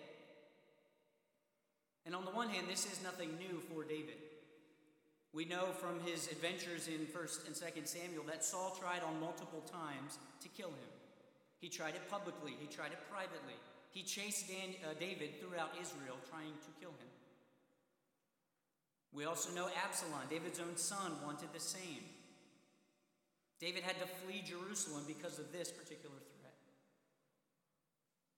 And 2.08 2.16
on 2.16 2.24
the 2.24 2.32
one 2.32 2.48
hand, 2.48 2.68
this 2.70 2.86
is 2.86 3.04
nothing 3.04 3.36
new 3.38 3.60
for 3.68 3.84
David. 3.84 4.16
We 5.34 5.44
know 5.44 5.68
from 5.76 6.00
his 6.08 6.32
adventures 6.32 6.88
in 6.88 7.06
1st 7.06 7.48
and 7.48 7.54
2nd 7.54 7.86
Samuel 7.86 8.24
that 8.28 8.46
Saul 8.46 8.78
tried 8.80 9.04
on 9.04 9.20
multiple 9.20 9.62
times 9.70 10.18
to 10.42 10.48
kill 10.48 10.70
him. 10.70 10.92
He 11.60 11.68
tried 11.68 11.96
it 11.96 12.10
publicly, 12.10 12.56
he 12.58 12.68
tried 12.68 12.94
it 12.94 13.00
privately. 13.12 13.60
He 13.92 14.04
chased 14.04 14.48
Dan, 14.48 14.74
uh, 14.86 14.94
David 14.98 15.42
throughout 15.42 15.72
Israel 15.82 16.16
trying 16.32 16.56
to 16.64 16.72
kill 16.80 16.92
him. 16.92 17.12
We 19.14 19.26
also 19.26 19.54
know 19.54 19.68
Absalom, 19.84 20.22
David's 20.30 20.62
own 20.62 20.78
son, 20.78 21.12
wanted 21.26 21.50
the 21.54 21.60
same. 21.60 22.08
David 23.60 23.84
had 23.84 24.00
to 24.00 24.08
flee 24.08 24.44
Jerusalem 24.46 25.04
because 25.08 25.40
of 25.40 25.52
this 25.52 25.72
particular 25.72 26.16
threat. 26.40 26.56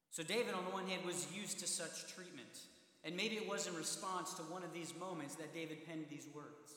So, 0.10 0.24
David, 0.24 0.56
on 0.56 0.66
the 0.66 0.72
one 0.72 0.88
hand, 0.88 1.06
was 1.06 1.28
used 1.36 1.60
to 1.60 1.68
such 1.68 2.12
treatment. 2.14 2.58
And 3.04 3.16
maybe 3.16 3.36
it 3.36 3.48
was 3.48 3.68
in 3.68 3.76
response 3.76 4.34
to 4.34 4.42
one 4.44 4.64
of 4.64 4.74
these 4.74 4.94
moments 5.00 5.36
that 5.36 5.54
David 5.54 5.88
penned 5.88 6.06
these 6.10 6.28
words. 6.36 6.76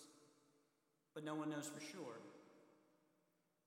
But 1.15 1.25
no 1.25 1.35
one 1.35 1.51
knows 1.51 1.69
for 1.69 1.81
sure. 1.81 2.21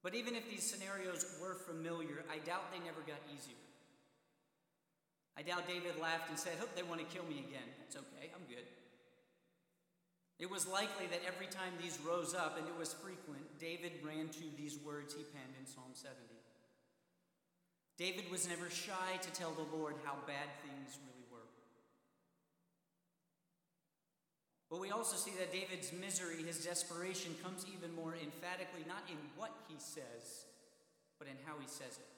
But 0.02 0.16
even 0.16 0.36
if 0.36 0.50
these 0.50 0.64
scenarios 0.64 1.26
were 1.42 1.56
familiar, 1.56 2.24
I 2.32 2.38
doubt 2.46 2.72
they 2.72 2.80
never 2.80 3.02
got 3.02 3.20
easier. 3.34 3.58
I 5.38 5.42
doubt 5.42 5.68
David 5.68 6.00
laughed 6.00 6.30
and 6.30 6.40
said, 6.40 6.54
Hope 6.60 6.74
they 6.76 6.84
want 6.84 7.02
to 7.02 7.08
kill 7.14 7.26
me 7.26 7.40
again. 7.40 7.68
That's 7.80 7.98
okay, 7.98 8.32
I'm 8.34 8.48
good. 8.48 8.64
It 10.38 10.52
was 10.52 10.68
likely 10.68 11.08
that 11.08 11.22
every 11.26 11.48
time 11.48 11.74
these 11.82 11.98
rose 12.06 12.34
up, 12.34 12.58
and 12.58 12.68
it 12.68 12.78
was 12.78 12.94
frequent, 12.94 13.44
David 13.60 13.94
ran 14.04 14.28
to 14.30 14.44
these 14.58 14.78
words 14.78 15.14
he 15.14 15.24
penned 15.24 15.56
in 15.60 15.66
Psalm 15.66 15.92
70. 15.94 16.20
David 17.98 18.30
was 18.30 18.48
never 18.48 18.70
shy 18.70 19.16
to 19.22 19.32
tell 19.32 19.52
the 19.52 19.76
Lord 19.76 19.96
how 20.04 20.16
bad 20.28 20.52
things 20.62 21.00
really 21.08 21.26
were. 21.32 21.48
But 24.70 24.80
we 24.80 24.90
also 24.90 25.16
see 25.16 25.32
that 25.38 25.54
David's 25.54 25.94
misery, 25.94 26.42
his 26.44 26.66
desperation, 26.66 27.36
comes 27.44 27.66
even 27.72 27.94
more 27.96 28.16
emphatically 28.16 28.84
not 28.88 29.04
in 29.08 29.18
what 29.38 29.52
he 29.68 29.76
says, 29.78 30.46
but 31.20 31.28
in 31.28 31.36
how 31.46 31.54
he 31.62 31.68
says 31.68 31.98
it. 31.98 32.10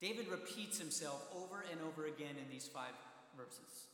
David 0.00 0.28
repeats 0.28 0.78
himself 0.78 1.26
over 1.34 1.64
and 1.70 1.80
over 1.80 2.06
again 2.06 2.36
in 2.36 2.50
these 2.50 2.68
five 2.68 2.92
verses. 3.36 3.88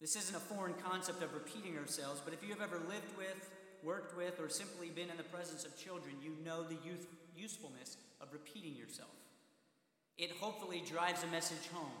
This 0.00 0.16
isn't 0.16 0.36
a 0.36 0.40
foreign 0.40 0.74
concept 0.74 1.22
of 1.22 1.34
repeating 1.34 1.78
ourselves, 1.78 2.20
but 2.24 2.34
if 2.34 2.42
you 2.42 2.48
have 2.48 2.62
ever 2.62 2.78
lived 2.88 3.16
with, 3.16 3.50
worked 3.82 4.16
with, 4.16 4.40
or 4.40 4.48
simply 4.48 4.88
been 4.88 5.10
in 5.10 5.16
the 5.16 5.22
presence 5.24 5.64
of 5.64 5.78
children, 5.78 6.14
you 6.22 6.32
know 6.44 6.62
the 6.62 6.78
youth, 6.84 7.06
usefulness 7.36 7.96
of 8.20 8.32
repeating 8.32 8.74
yourself. 8.74 9.10
It 10.16 10.30
hopefully 10.40 10.82
drives 10.86 11.22
a 11.22 11.26
message 11.28 11.68
home. 11.72 11.92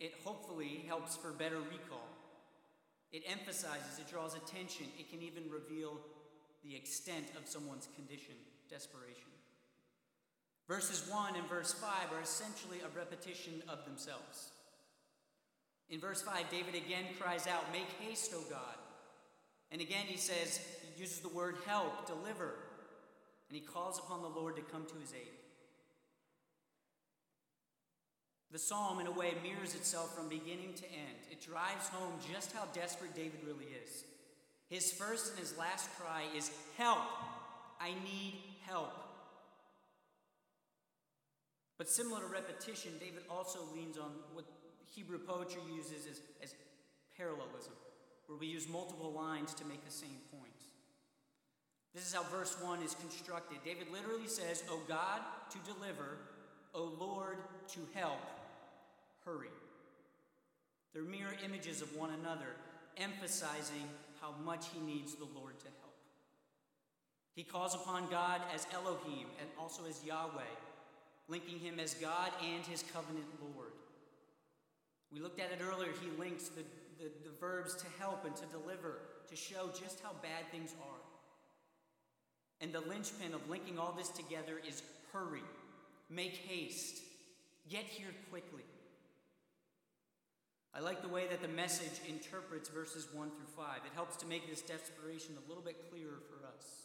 It 0.00 0.14
hopefully 0.24 0.84
helps 0.86 1.16
for 1.16 1.30
better 1.32 1.58
recall. 1.58 2.08
It 3.12 3.24
emphasizes, 3.26 3.98
it 3.98 4.10
draws 4.10 4.34
attention, 4.34 4.86
it 4.98 5.10
can 5.10 5.22
even 5.22 5.50
reveal 5.50 5.98
the 6.64 6.74
extent 6.74 7.26
of 7.36 7.46
someone's 7.46 7.88
condition, 7.94 8.34
desperation. 8.70 9.28
Verses 10.66 11.06
1 11.10 11.36
and 11.36 11.46
verse 11.48 11.74
5 11.74 11.90
are 12.16 12.22
essentially 12.22 12.78
a 12.80 12.98
repetition 12.98 13.62
of 13.68 13.84
themselves. 13.84 14.52
In 15.90 16.00
verse 16.00 16.22
5, 16.22 16.50
David 16.50 16.74
again 16.74 17.04
cries 17.20 17.46
out, 17.46 17.70
Make 17.72 17.90
haste, 18.00 18.32
O 18.34 18.42
God. 18.48 18.76
And 19.70 19.82
again 19.82 20.06
he 20.06 20.16
says, 20.16 20.60
he 20.94 21.00
uses 21.00 21.20
the 21.20 21.28
word 21.28 21.56
help, 21.66 22.06
deliver, 22.06 22.54
and 23.48 23.58
he 23.58 23.60
calls 23.60 23.98
upon 23.98 24.22
the 24.22 24.28
Lord 24.28 24.56
to 24.56 24.62
come 24.62 24.86
to 24.86 24.94
his 25.00 25.12
aid. 25.12 25.41
The 28.52 28.58
psalm, 28.58 29.00
in 29.00 29.06
a 29.06 29.10
way, 29.10 29.32
mirrors 29.42 29.74
itself 29.74 30.14
from 30.14 30.28
beginning 30.28 30.74
to 30.76 30.84
end. 30.84 31.18
It 31.30 31.40
drives 31.40 31.88
home 31.88 32.12
just 32.30 32.52
how 32.52 32.64
desperate 32.74 33.14
David 33.14 33.40
really 33.46 33.64
is. 33.82 34.04
His 34.68 34.92
first 34.92 35.30
and 35.30 35.38
his 35.38 35.56
last 35.56 35.88
cry 35.98 36.24
is, 36.36 36.50
Help! 36.76 37.00
I 37.80 37.90
need 38.04 38.34
help. 38.66 38.92
But 41.78 41.88
similar 41.88 42.20
to 42.20 42.26
repetition, 42.26 42.92
David 43.00 43.22
also 43.28 43.58
leans 43.74 43.98
on 43.98 44.10
what 44.34 44.44
Hebrew 44.94 45.18
poetry 45.18 45.62
uses 45.74 46.06
as, 46.06 46.20
as 46.42 46.54
parallelism, 47.16 47.72
where 48.26 48.38
we 48.38 48.46
use 48.46 48.68
multiple 48.68 49.12
lines 49.12 49.52
to 49.54 49.64
make 49.64 49.84
the 49.84 49.90
same 49.90 50.20
point. 50.30 50.52
This 51.94 52.06
is 52.06 52.14
how 52.14 52.22
verse 52.24 52.56
1 52.62 52.82
is 52.82 52.94
constructed. 52.94 53.58
David 53.64 53.88
literally 53.92 54.28
says, 54.28 54.62
O 54.70 54.78
God, 54.86 55.20
to 55.50 55.58
deliver, 55.72 56.18
O 56.74 56.92
Lord, 56.98 57.38
to 57.70 57.80
help, 57.94 58.20
hurry. 59.24 59.48
They're 60.92 61.02
mirror 61.02 61.34
images 61.44 61.82
of 61.82 61.96
one 61.96 62.10
another, 62.20 62.56
emphasizing 62.96 63.88
how 64.20 64.34
much 64.44 64.66
he 64.72 64.80
needs 64.80 65.14
the 65.14 65.28
Lord 65.34 65.58
to 65.60 65.66
help. 65.80 65.94
He 67.34 67.44
calls 67.44 67.74
upon 67.74 68.10
God 68.10 68.42
as 68.54 68.66
Elohim 68.74 69.26
and 69.40 69.48
also 69.58 69.84
as 69.88 70.04
Yahweh, 70.04 70.42
linking 71.28 71.58
him 71.58 71.80
as 71.80 71.94
God 71.94 72.30
and 72.44 72.64
his 72.66 72.84
covenant 72.92 73.26
Lord. 73.56 73.72
We 75.12 75.20
looked 75.20 75.40
at 75.40 75.50
it 75.50 75.60
earlier. 75.62 75.90
He 76.00 76.08
links 76.18 76.48
the, 76.48 76.62
the, 76.98 77.10
the, 77.24 77.36
verbs 77.38 77.74
to 77.76 77.86
help 77.98 78.24
and 78.24 78.34
to 78.36 78.44
deliver 78.46 78.98
to 79.28 79.36
show 79.36 79.68
just 79.68 80.00
how 80.02 80.12
bad 80.22 80.50
things 80.50 80.74
are. 80.80 81.00
And 82.60 82.72
the 82.72 82.80
linchpin 82.80 83.34
of 83.34 83.48
linking 83.50 83.78
all 83.78 83.92
this 83.92 84.08
together 84.08 84.60
is 84.66 84.82
hurry, 85.12 85.42
make 86.08 86.36
haste, 86.36 87.02
get 87.68 87.84
here 87.84 88.14
quickly. 88.30 88.62
I 90.74 90.80
like 90.80 91.02
the 91.02 91.08
way 91.08 91.26
that 91.28 91.42
the 91.42 91.48
message 91.48 92.00
interprets 92.08 92.70
verses 92.70 93.06
1 93.12 93.30
through 93.30 93.64
5. 93.64 93.66
It 93.84 93.92
helps 93.94 94.16
to 94.16 94.26
make 94.26 94.48
this 94.48 94.62
desperation 94.62 95.34
a 95.36 95.48
little 95.48 95.62
bit 95.62 95.90
clearer 95.90 96.20
for 96.28 96.46
us. 96.46 96.82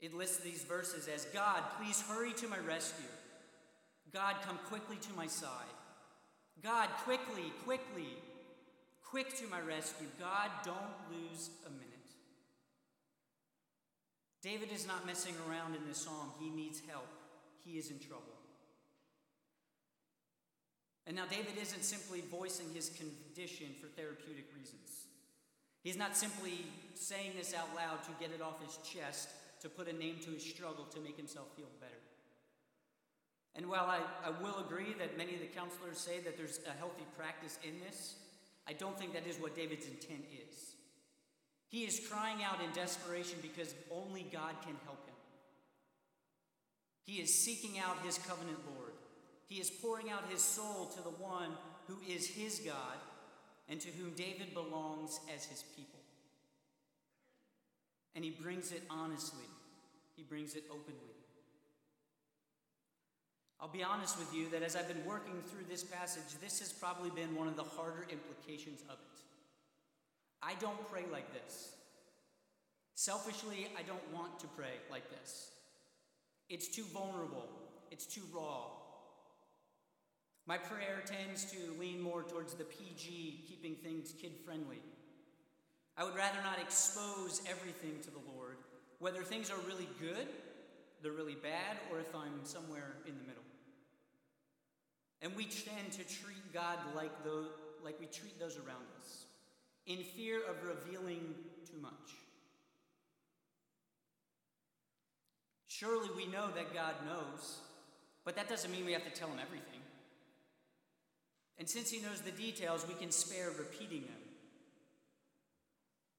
It 0.00 0.14
lists 0.14 0.38
these 0.38 0.62
verses 0.62 1.08
as 1.08 1.24
God, 1.26 1.62
please 1.80 2.02
hurry 2.02 2.32
to 2.34 2.48
my 2.48 2.58
rescue. 2.58 3.08
God, 4.12 4.36
come 4.46 4.58
quickly 4.68 4.96
to 4.96 5.12
my 5.16 5.26
side. 5.26 5.50
God, 6.62 6.88
quickly, 7.04 7.52
quickly, 7.64 8.16
quick 9.02 9.36
to 9.38 9.46
my 9.48 9.60
rescue. 9.60 10.06
God, 10.20 10.50
don't 10.64 10.76
lose 11.10 11.50
a 11.66 11.70
minute. 11.70 11.86
David 14.42 14.70
is 14.72 14.86
not 14.86 15.06
messing 15.06 15.34
around 15.48 15.74
in 15.74 15.86
this 15.88 15.98
psalm. 15.98 16.30
He 16.38 16.50
needs 16.50 16.80
help, 16.88 17.08
he 17.64 17.78
is 17.78 17.90
in 17.90 17.98
trouble. 17.98 18.35
And 21.06 21.14
now, 21.14 21.24
David 21.26 21.54
isn't 21.60 21.84
simply 21.84 22.22
voicing 22.30 22.66
his 22.74 22.90
condition 22.90 23.68
for 23.80 23.86
therapeutic 23.88 24.46
reasons. 24.56 25.06
He's 25.84 25.96
not 25.96 26.16
simply 26.16 26.66
saying 26.94 27.32
this 27.38 27.54
out 27.54 27.68
loud 27.76 28.02
to 28.04 28.10
get 28.18 28.34
it 28.34 28.42
off 28.42 28.60
his 28.60 28.76
chest, 28.78 29.28
to 29.60 29.68
put 29.68 29.86
a 29.86 29.92
name 29.92 30.16
to 30.24 30.30
his 30.30 30.42
struggle, 30.42 30.84
to 30.86 31.00
make 31.00 31.16
himself 31.16 31.46
feel 31.54 31.70
better. 31.80 31.92
And 33.54 33.70
while 33.70 33.86
I, 33.86 34.00
I 34.24 34.30
will 34.42 34.58
agree 34.58 34.94
that 34.98 35.16
many 35.16 35.34
of 35.34 35.40
the 35.40 35.46
counselors 35.46 35.98
say 35.98 36.20
that 36.20 36.36
there's 36.36 36.58
a 36.66 36.76
healthy 36.76 37.06
practice 37.16 37.58
in 37.62 37.78
this, 37.80 38.16
I 38.68 38.72
don't 38.72 38.98
think 38.98 39.14
that 39.14 39.26
is 39.26 39.36
what 39.36 39.54
David's 39.54 39.86
intent 39.86 40.24
is. 40.48 40.74
He 41.68 41.84
is 41.84 42.06
crying 42.10 42.42
out 42.42 42.60
in 42.62 42.70
desperation 42.72 43.38
because 43.40 43.74
only 43.90 44.26
God 44.32 44.54
can 44.62 44.74
help 44.84 45.06
him. 45.06 45.14
He 47.04 47.20
is 47.20 47.44
seeking 47.44 47.78
out 47.78 47.96
his 48.04 48.18
covenant 48.18 48.58
Lord. 48.76 48.85
He 49.48 49.60
is 49.60 49.70
pouring 49.70 50.10
out 50.10 50.24
his 50.28 50.42
soul 50.42 50.86
to 50.96 51.02
the 51.02 51.10
one 51.10 51.50
who 51.86 51.96
is 52.08 52.26
his 52.26 52.60
God 52.60 52.98
and 53.68 53.80
to 53.80 53.88
whom 53.88 54.12
David 54.14 54.54
belongs 54.54 55.20
as 55.34 55.44
his 55.44 55.62
people. 55.76 56.00
And 58.14 58.24
he 58.24 58.30
brings 58.30 58.72
it 58.72 58.82
honestly, 58.90 59.44
he 60.16 60.22
brings 60.22 60.54
it 60.54 60.64
openly. 60.70 61.16
I'll 63.60 63.68
be 63.68 63.82
honest 63.82 64.18
with 64.18 64.34
you 64.34 64.50
that 64.50 64.62
as 64.62 64.76
I've 64.76 64.88
been 64.88 65.04
working 65.06 65.42
through 65.46 65.64
this 65.68 65.82
passage, 65.82 66.38
this 66.42 66.58
has 66.58 66.72
probably 66.72 67.10
been 67.10 67.34
one 67.34 67.48
of 67.48 67.56
the 67.56 67.62
harder 67.62 68.06
implications 68.10 68.82
of 68.88 68.94
it. 68.96 69.22
I 70.42 70.54
don't 70.60 70.88
pray 70.90 71.04
like 71.10 71.32
this. 71.32 71.72
Selfishly, 72.94 73.68
I 73.78 73.82
don't 73.82 74.12
want 74.12 74.38
to 74.40 74.46
pray 74.48 74.74
like 74.90 75.10
this. 75.10 75.50
It's 76.48 76.68
too 76.68 76.84
vulnerable, 76.92 77.48
it's 77.90 78.06
too 78.06 78.22
raw. 78.32 78.75
My 80.46 80.58
prayer 80.58 81.02
tends 81.04 81.44
to 81.46 81.58
lean 81.78 82.00
more 82.00 82.22
towards 82.22 82.54
the 82.54 82.64
PG, 82.64 83.44
keeping 83.48 83.74
things 83.74 84.14
kid 84.20 84.32
friendly. 84.44 84.78
I 85.96 86.04
would 86.04 86.14
rather 86.14 86.38
not 86.44 86.60
expose 86.60 87.42
everything 87.50 87.98
to 88.02 88.10
the 88.10 88.20
Lord, 88.32 88.58
whether 89.00 89.22
things 89.22 89.50
are 89.50 89.58
really 89.66 89.88
good, 90.00 90.28
they're 91.02 91.12
really 91.12 91.34
bad, 91.34 91.78
or 91.90 91.98
if 91.98 92.14
I'm 92.14 92.44
somewhere 92.44 92.94
in 93.06 93.14
the 93.16 93.24
middle. 93.24 93.42
And 95.20 95.34
we 95.34 95.44
tend 95.44 95.92
to 95.92 96.04
treat 96.04 96.52
God 96.54 96.78
like, 96.94 97.24
those, 97.24 97.48
like 97.82 97.98
we 97.98 98.06
treat 98.06 98.38
those 98.38 98.56
around 98.56 98.86
us, 99.00 99.24
in 99.86 100.04
fear 100.04 100.40
of 100.48 100.56
revealing 100.62 101.34
too 101.68 101.80
much. 101.80 101.92
Surely 105.66 106.08
we 106.16 106.26
know 106.26 106.48
that 106.54 106.72
God 106.72 106.94
knows, 107.04 107.58
but 108.24 108.36
that 108.36 108.48
doesn't 108.48 108.70
mean 108.70 108.86
we 108.86 108.92
have 108.92 109.04
to 109.04 109.10
tell 109.10 109.28
him 109.28 109.40
everything. 109.42 109.80
And 111.58 111.68
since 111.68 111.90
he 111.90 112.00
knows 112.00 112.20
the 112.20 112.30
details, 112.30 112.86
we 112.86 112.94
can 112.94 113.10
spare 113.10 113.50
repeating 113.56 114.02
them. 114.02 114.26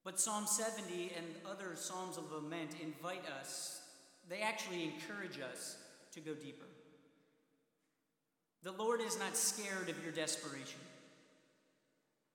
But 0.04 0.20
Psalm 0.20 0.48
70 0.48 1.12
and 1.16 1.26
other 1.46 1.76
Psalms 1.76 2.18
of 2.18 2.32
Lament 2.32 2.72
invite 2.82 3.24
us, 3.40 3.82
they 4.30 4.40
actually 4.40 4.84
encourage 4.84 5.40
us 5.40 5.78
to 6.14 6.22
go 6.22 6.34
deeper. 6.34 6.66
The 8.64 8.72
Lord 8.72 9.02
is 9.02 9.20
not 9.20 9.38
scared 9.38 9.90
of 9.90 10.02
your 10.04 10.12
desperation. 10.12 10.80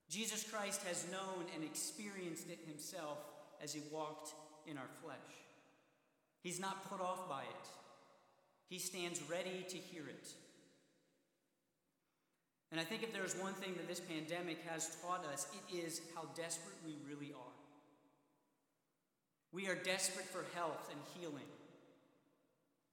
Jesus 0.09 0.45
Christ 0.45 0.83
has 0.87 1.07
known 1.11 1.47
and 1.55 1.65
experienced 1.65 2.51
it 2.51 2.59
himself 2.67 3.19
as 3.63 3.73
he 3.73 3.81
walked 3.91 4.35
in 4.67 4.77
our 4.77 4.89
flesh. 5.03 5.17
He's 6.43 6.61
not 6.61 6.91
put 6.91 7.01
off 7.01 7.29
by 7.29 7.43
it, 7.43 7.69
he 8.69 8.79
stands 8.79 9.23
ready 9.31 9.65
to 9.69 9.77
hear 9.77 10.03
it. 10.09 10.29
And 12.73 12.81
I 12.81 12.85
think 12.85 13.03
if 13.03 13.13
there's 13.13 13.37
one 13.37 13.53
thing 13.53 13.75
that 13.75 13.87
this 13.87 14.01
pandemic 14.01 14.59
has 14.67 14.97
taught 15.03 15.27
us, 15.31 15.47
it 15.53 15.77
is 15.77 16.01
how 16.15 16.23
desperate 16.35 16.77
we 16.87 16.97
really 17.07 17.33
are. 17.33 17.53
We 19.53 19.69
are 19.69 19.75
desperate 19.75 20.25
for 20.25 20.47
health 20.55 20.89
and 20.91 20.99
healing. 21.15 21.45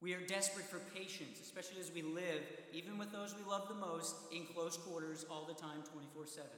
We 0.01 0.13
are 0.13 0.19
desperate 0.19 0.65
for 0.65 0.79
patience, 0.93 1.39
especially 1.41 1.79
as 1.79 1.91
we 1.95 2.01
live, 2.01 2.43
even 2.73 2.97
with 2.97 3.13
those 3.13 3.33
we 3.33 3.49
love 3.49 3.69
the 3.69 3.75
most, 3.75 4.15
in 4.33 4.45
close 4.53 4.75
quarters 4.75 5.25
all 5.31 5.45
the 5.45 5.53
time, 5.53 5.81
24 5.93 6.27
7. 6.27 6.49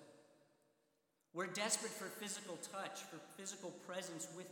We're 1.34 1.48
desperate 1.48 1.92
for 1.92 2.06
physical 2.06 2.58
touch, 2.74 3.02
for 3.02 3.18
physical 3.38 3.70
presence 3.88 4.28
with 4.36 4.52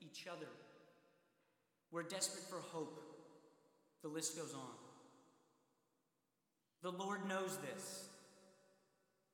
each 0.00 0.26
other. 0.30 0.46
We're 1.90 2.02
desperate 2.02 2.44
for 2.44 2.60
hope. 2.70 3.02
The 4.02 4.08
list 4.08 4.36
goes 4.36 4.54
on. 4.54 4.76
The 6.82 6.92
Lord 6.92 7.26
knows 7.28 7.58
this, 7.58 8.08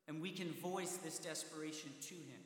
and 0.09 0.21
we 0.21 0.31
can 0.31 0.53
voice 0.53 0.99
this 1.03 1.19
desperation 1.19 1.91
to 2.03 2.15
Him. 2.15 2.43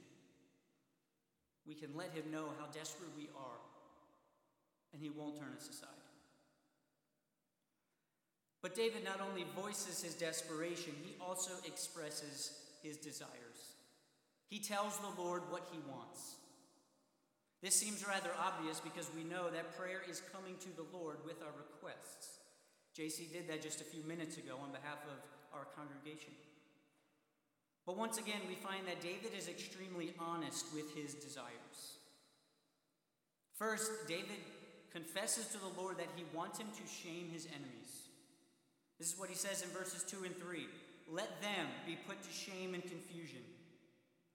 We 1.66 1.74
can 1.74 1.90
let 1.94 2.12
Him 2.12 2.30
know 2.32 2.46
how 2.58 2.66
desperate 2.66 3.10
we 3.16 3.28
are, 3.36 3.60
and 4.92 5.02
He 5.02 5.10
won't 5.10 5.38
turn 5.38 5.52
us 5.56 5.68
aside. 5.68 6.00
But 8.62 8.74
David 8.74 9.04
not 9.04 9.20
only 9.20 9.46
voices 9.56 10.02
his 10.02 10.14
desperation, 10.14 10.92
he 11.02 11.14
also 11.20 11.52
expresses 11.64 12.52
his 12.82 12.96
desires. 12.98 13.76
He 14.48 14.58
tells 14.58 14.98
the 14.98 15.22
Lord 15.22 15.42
what 15.48 15.68
he 15.72 15.78
wants. 15.90 16.36
This 17.62 17.74
seems 17.74 18.06
rather 18.06 18.30
obvious 18.38 18.80
because 18.80 19.10
we 19.14 19.24
know 19.24 19.50
that 19.50 19.76
prayer 19.76 20.02
is 20.08 20.22
coming 20.32 20.56
to 20.60 20.76
the 20.76 20.84
Lord 20.96 21.18
with 21.24 21.42
our 21.42 21.52
requests. 21.56 22.40
JC 22.96 23.32
did 23.32 23.48
that 23.48 23.62
just 23.62 23.80
a 23.80 23.84
few 23.84 24.02
minutes 24.02 24.36
ago 24.36 24.56
on 24.62 24.72
behalf 24.72 24.98
of 25.06 25.18
our 25.56 25.66
congregation. 25.76 26.32
But 27.90 27.98
once 27.98 28.18
again, 28.18 28.38
we 28.46 28.54
find 28.54 28.86
that 28.86 29.00
David 29.00 29.36
is 29.36 29.48
extremely 29.48 30.14
honest 30.20 30.66
with 30.72 30.94
his 30.94 31.12
desires. 31.12 31.98
First, 33.58 33.90
David 34.06 34.38
confesses 34.92 35.48
to 35.48 35.58
the 35.58 35.82
Lord 35.82 35.98
that 35.98 36.06
he 36.14 36.22
wants 36.32 36.60
him 36.60 36.68
to 36.68 36.86
shame 36.86 37.30
his 37.32 37.46
enemies. 37.46 38.06
This 39.00 39.12
is 39.12 39.18
what 39.18 39.28
he 39.28 39.34
says 39.34 39.62
in 39.62 39.70
verses 39.70 40.04
2 40.04 40.22
and 40.24 40.36
3 40.38 40.68
Let 41.10 41.42
them 41.42 41.66
be 41.84 41.98
put 42.06 42.22
to 42.22 42.30
shame 42.30 42.74
and 42.74 42.82
confusion, 42.84 43.42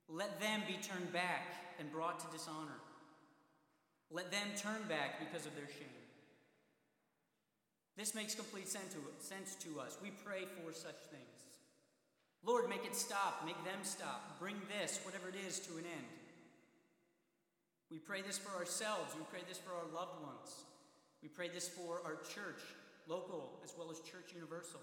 let 0.09 0.37
them 0.41 0.59
be 0.67 0.75
turned 0.85 1.13
back 1.13 1.47
and 1.79 1.89
brought 1.93 2.19
to 2.19 2.37
dishonor. 2.37 2.81
Let 4.11 4.31
them 4.31 4.47
turn 4.57 4.85
back 4.89 5.17
because 5.21 5.45
of 5.45 5.55
their 5.55 5.69
shame. 5.69 6.03
This 7.95 8.13
makes 8.13 8.35
complete 8.35 8.67
sense 8.67 9.55
to 9.61 9.79
us. 9.79 9.97
We 10.03 10.11
pray 10.25 10.41
for 10.41 10.73
such 10.73 10.99
things. 11.09 11.34
Lord, 12.45 12.69
make 12.69 12.85
it 12.85 12.95
stop. 12.95 13.43
Make 13.45 13.61
them 13.65 13.79
stop. 13.83 14.39
Bring 14.39 14.55
this, 14.69 14.99
whatever 15.03 15.29
it 15.29 15.35
is, 15.47 15.59
to 15.61 15.73
an 15.73 15.85
end. 15.85 16.07
We 17.89 17.97
pray 17.97 18.21
this 18.21 18.37
for 18.37 18.55
ourselves. 18.57 19.15
We 19.15 19.25
pray 19.31 19.41
this 19.47 19.57
for 19.57 19.71
our 19.71 19.89
loved 19.93 20.21
ones. 20.21 20.65
We 21.21 21.29
pray 21.29 21.49
this 21.49 21.67
for 21.67 22.01
our 22.05 22.17
church, 22.33 22.61
local 23.07 23.59
as 23.63 23.73
well 23.77 23.89
as 23.89 23.99
church 23.99 24.33
universal. 24.33 24.79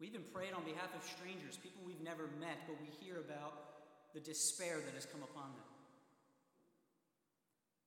We 0.00 0.06
even 0.06 0.22
prayed 0.32 0.52
on 0.54 0.62
behalf 0.62 0.94
of 0.94 1.02
strangers, 1.02 1.56
people 1.56 1.82
we've 1.84 2.00
never 2.00 2.30
met, 2.38 2.58
but 2.68 2.76
we 2.80 2.86
hear 3.04 3.18
about 3.18 4.14
the 4.14 4.20
despair 4.20 4.78
that 4.78 4.94
has 4.94 5.06
come 5.06 5.22
upon 5.22 5.50
them. 5.50 5.66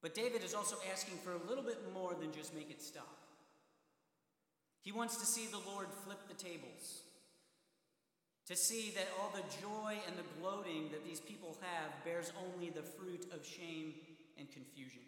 But 0.02 0.16
David 0.16 0.44
is 0.44 0.54
also 0.54 0.76
asking 0.92 1.18
for 1.24 1.32
a 1.34 1.48
little 1.48 1.64
bit 1.64 1.80
more 1.94 2.14
than 2.20 2.34
just 2.34 2.56
make 2.56 2.70
it 2.70 2.82
stop. 2.82 3.18
He 4.82 4.92
wants 4.92 5.18
to 5.18 5.26
see 5.26 5.46
the 5.46 5.62
Lord 5.72 5.88
flip 6.04 6.20
the 6.28 6.34
tables, 6.34 7.04
to 8.52 8.58
see 8.58 8.92
that 8.94 9.08
all 9.16 9.32
the 9.34 9.48
joy 9.64 9.96
and 10.06 10.18
the 10.20 10.28
gloating 10.38 10.90
that 10.92 11.06
these 11.06 11.22
people 11.22 11.56
have 11.62 12.04
bears 12.04 12.34
only 12.36 12.70
the 12.70 12.84
fruit 12.84 13.26
of 13.32 13.48
shame 13.48 13.94
and 14.38 14.52
confusion. 14.52 15.00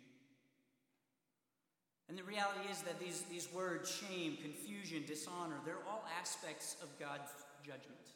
And 2.08 2.18
the 2.18 2.24
reality 2.24 2.72
is 2.72 2.82
that 2.84 3.02
these, 3.02 3.24
these 3.30 3.50
words, 3.54 3.92
shame, 3.92 4.38
confusion, 4.42 5.04
dishonor, 5.06 5.60
they're 5.66 5.84
all 5.90 6.06
aspects 6.22 6.78
of 6.82 6.88
God's 6.98 7.28
judgment. 7.66 8.16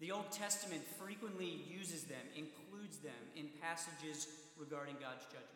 The 0.00 0.10
Old 0.10 0.32
Testament 0.32 0.82
frequently 0.98 1.62
uses 1.70 2.02
them, 2.02 2.26
includes 2.34 2.98
them 2.98 3.22
in 3.36 3.50
passages 3.62 4.26
regarding 4.58 4.94
God's 4.94 5.26
judgment. 5.26 5.46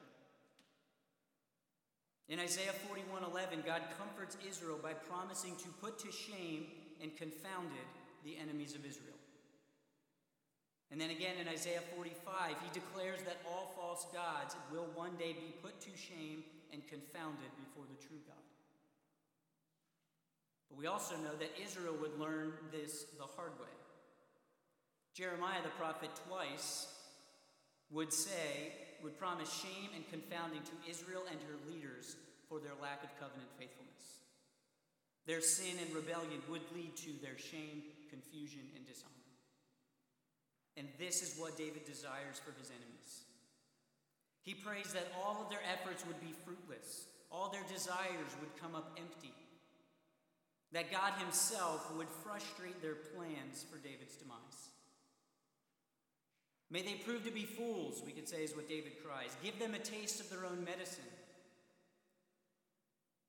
In 2.29 2.39
Isaiah 2.39 2.75
41:11, 2.89 3.67
God 3.67 3.83
comforts 3.99 4.37
Israel 4.49 4.79
by 4.81 4.95
promising 4.95 5.57
to 5.57 5.69
put 5.83 5.99
to 5.99 6.13
shame 6.13 6.67
and 7.03 7.17
confounded 7.17 7.85
the 8.25 8.37
enemies 8.37 8.75
of 8.75 8.85
Israel. 8.85 9.15
And 10.91 11.01
then 11.01 11.11
again 11.11 11.37
in 11.41 11.49
Isaiah 11.49 11.83
45, 11.97 12.55
he 12.63 12.71
declares 12.73 13.21
that 13.23 13.43
all 13.49 13.75
false 13.77 14.07
gods 14.13 14.57
will 14.71 14.87
one 14.95 15.17
day 15.19 15.33
be 15.33 15.55
put 15.63 15.81
to 15.81 15.91
shame 15.97 16.45
and 16.73 16.87
confounded 16.87 17.51
before 17.59 17.85
the 17.91 18.01
true 18.07 18.21
God. 18.27 18.45
But 20.69 20.79
we 20.79 20.87
also 20.87 21.17
know 21.17 21.35
that 21.39 21.51
Israel 21.63 21.95
would 22.01 22.19
learn 22.19 22.53
this 22.73 23.07
the 23.19 23.25
hard 23.25 23.53
way. 23.61 23.75
Jeremiah 25.15 25.63
the 25.63 25.69
prophet 25.71 26.11
twice 26.29 26.89
would 27.91 28.13
say, 28.13 28.73
would 29.03 29.19
promise 29.19 29.53
shame 29.53 29.91
and 29.95 30.09
confounding 30.11 30.63
to 30.63 30.91
Israel 30.91 31.23
and 31.31 31.39
her 31.43 31.71
leaders 31.71 32.17
for 32.49 32.59
their 32.59 32.75
lack 32.81 33.05
of 33.05 33.11
covenant 33.21 33.51
faithfulness. 33.59 34.19
Their 35.27 35.41
sin 35.41 35.79
and 35.81 35.95
rebellion 35.95 36.43
would 36.51 36.63
lead 36.75 36.97
to 36.99 37.11
their 37.23 37.39
shame, 37.39 37.83
confusion, 38.11 38.63
and 38.77 38.87
dishonor. 38.87 39.11
And 40.77 40.89
this 40.99 41.23
is 41.23 41.39
what 41.39 41.57
David 41.57 41.85
desires 41.85 42.41
for 42.43 42.53
his 42.59 42.71
enemies. 42.71 43.25
He 44.43 44.55
prays 44.55 44.93
that 44.93 45.13
all 45.25 45.41
of 45.43 45.51
their 45.51 45.65
efforts 45.73 46.05
would 46.07 46.21
be 46.21 46.35
fruitless, 46.45 47.07
all 47.31 47.51
their 47.51 47.65
desires 47.73 48.31
would 48.41 48.61
come 48.61 48.75
up 48.75 48.99
empty, 48.99 49.33
that 50.73 50.91
God 50.91 51.13
Himself 51.19 51.95
would 51.97 52.09
frustrate 52.09 52.83
their 52.83 52.95
plans 52.95 53.65
for 53.71 53.79
David's 53.79 54.17
demise. 54.17 54.69
May 56.71 56.83
they 56.83 56.95
prove 56.95 57.25
to 57.25 57.31
be 57.31 57.45
fools, 57.45 58.03
we 58.05 58.13
could 58.13 58.29
say, 58.29 58.43
is 58.43 58.57
what 58.57 58.69
David 58.69 58.93
cries. 59.05 59.37
Give 59.43 59.59
them 59.59 59.75
a 59.75 59.79
taste 59.79 60.21
of 60.21 60.29
their 60.31 60.45
own 60.45 60.65
medicine. 60.65 61.05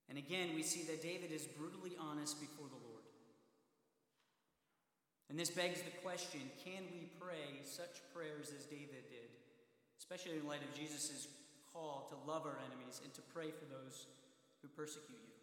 And 0.10 0.18
again, 0.18 0.50
we 0.56 0.64
see 0.64 0.84
that 0.84 1.02
David 1.02 1.32
is 1.32 1.44
brutally 1.44 1.92
honest 2.00 2.40
before 2.40 2.68
the 2.68 2.76
Lord. 2.76 2.85
And 5.30 5.40
this 5.40 5.50
begs 5.50 5.82
the 5.82 5.96
question 6.04 6.42
can 6.64 6.84
we 6.94 7.10
pray 7.20 7.62
such 7.64 8.02
prayers 8.14 8.54
as 8.58 8.66
David 8.66 9.10
did, 9.10 9.30
especially 10.00 10.38
in 10.38 10.48
light 10.48 10.62
of 10.62 10.78
Jesus' 10.78 11.28
call 11.74 12.08
to 12.10 12.32
love 12.32 12.46
our 12.46 12.58
enemies 12.72 13.02
and 13.04 13.14
to 13.16 13.22
pray 13.34 13.50
for 13.50 13.66
those 13.66 14.06
who 14.62 14.68
persecute 14.70 15.10
you? 15.10 15.36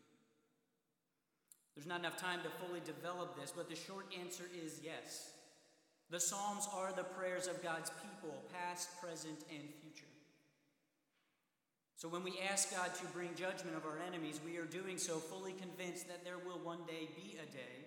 There's 1.75 1.87
not 1.87 2.01
enough 2.01 2.16
time 2.16 2.40
to 2.42 2.66
fully 2.66 2.81
develop 2.85 3.38
this, 3.40 3.53
but 3.55 3.68
the 3.68 3.77
short 3.77 4.07
answer 4.18 4.45
is 4.64 4.81
yes. 4.85 5.33
The 6.11 6.21
Psalms 6.21 6.68
are 6.75 6.92
the 6.92 7.05
prayers 7.05 7.47
of 7.47 7.62
God's 7.62 7.90
people, 8.03 8.37
past, 8.53 8.90
present, 9.01 9.38
and 9.51 9.62
future. 9.81 10.05
So 11.97 12.09
when 12.09 12.23
we 12.23 12.38
ask 12.51 12.71
God 12.71 12.95
to 12.97 13.07
bring 13.14 13.31
judgment 13.35 13.77
of 13.77 13.87
our 13.87 13.99
enemies, 14.07 14.40
we 14.45 14.59
are 14.59 14.66
doing 14.66 14.99
so 14.99 15.14
fully 15.14 15.53
convinced 15.53 16.09
that 16.09 16.25
there 16.25 16.38
will 16.38 16.59
one 16.59 16.85
day 16.87 17.09
be 17.16 17.38
a 17.38 17.47
day 17.51 17.87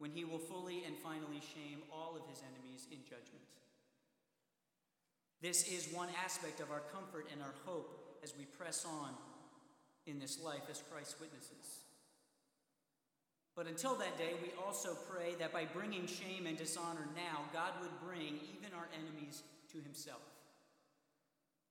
when 0.00 0.10
he 0.10 0.24
will 0.24 0.38
fully 0.38 0.82
and 0.84 0.96
finally 0.96 1.40
shame 1.54 1.78
all 1.92 2.16
of 2.16 2.26
his 2.28 2.40
enemies 2.40 2.86
in 2.90 2.98
judgment. 3.04 3.44
This 5.42 5.68
is 5.68 5.92
one 5.92 6.08
aspect 6.24 6.60
of 6.60 6.70
our 6.70 6.82
comfort 6.92 7.26
and 7.32 7.42
our 7.42 7.54
hope 7.64 8.18
as 8.24 8.34
we 8.36 8.44
press 8.44 8.86
on 8.86 9.10
in 10.06 10.18
this 10.18 10.42
life 10.42 10.62
as 10.70 10.82
Christ's 10.90 11.20
witnesses. 11.20 11.84
But 13.54 13.66
until 13.66 13.94
that 13.96 14.16
day, 14.16 14.32
we 14.42 14.52
also 14.64 14.96
pray 15.10 15.34
that 15.38 15.52
by 15.52 15.66
bringing 15.66 16.06
shame 16.06 16.46
and 16.46 16.56
dishonor 16.56 17.06
now, 17.14 17.44
God 17.52 17.72
would 17.82 18.08
bring 18.08 18.40
even 18.56 18.74
our 18.74 18.88
enemies 18.94 19.42
to 19.72 19.78
himself. 19.82 20.22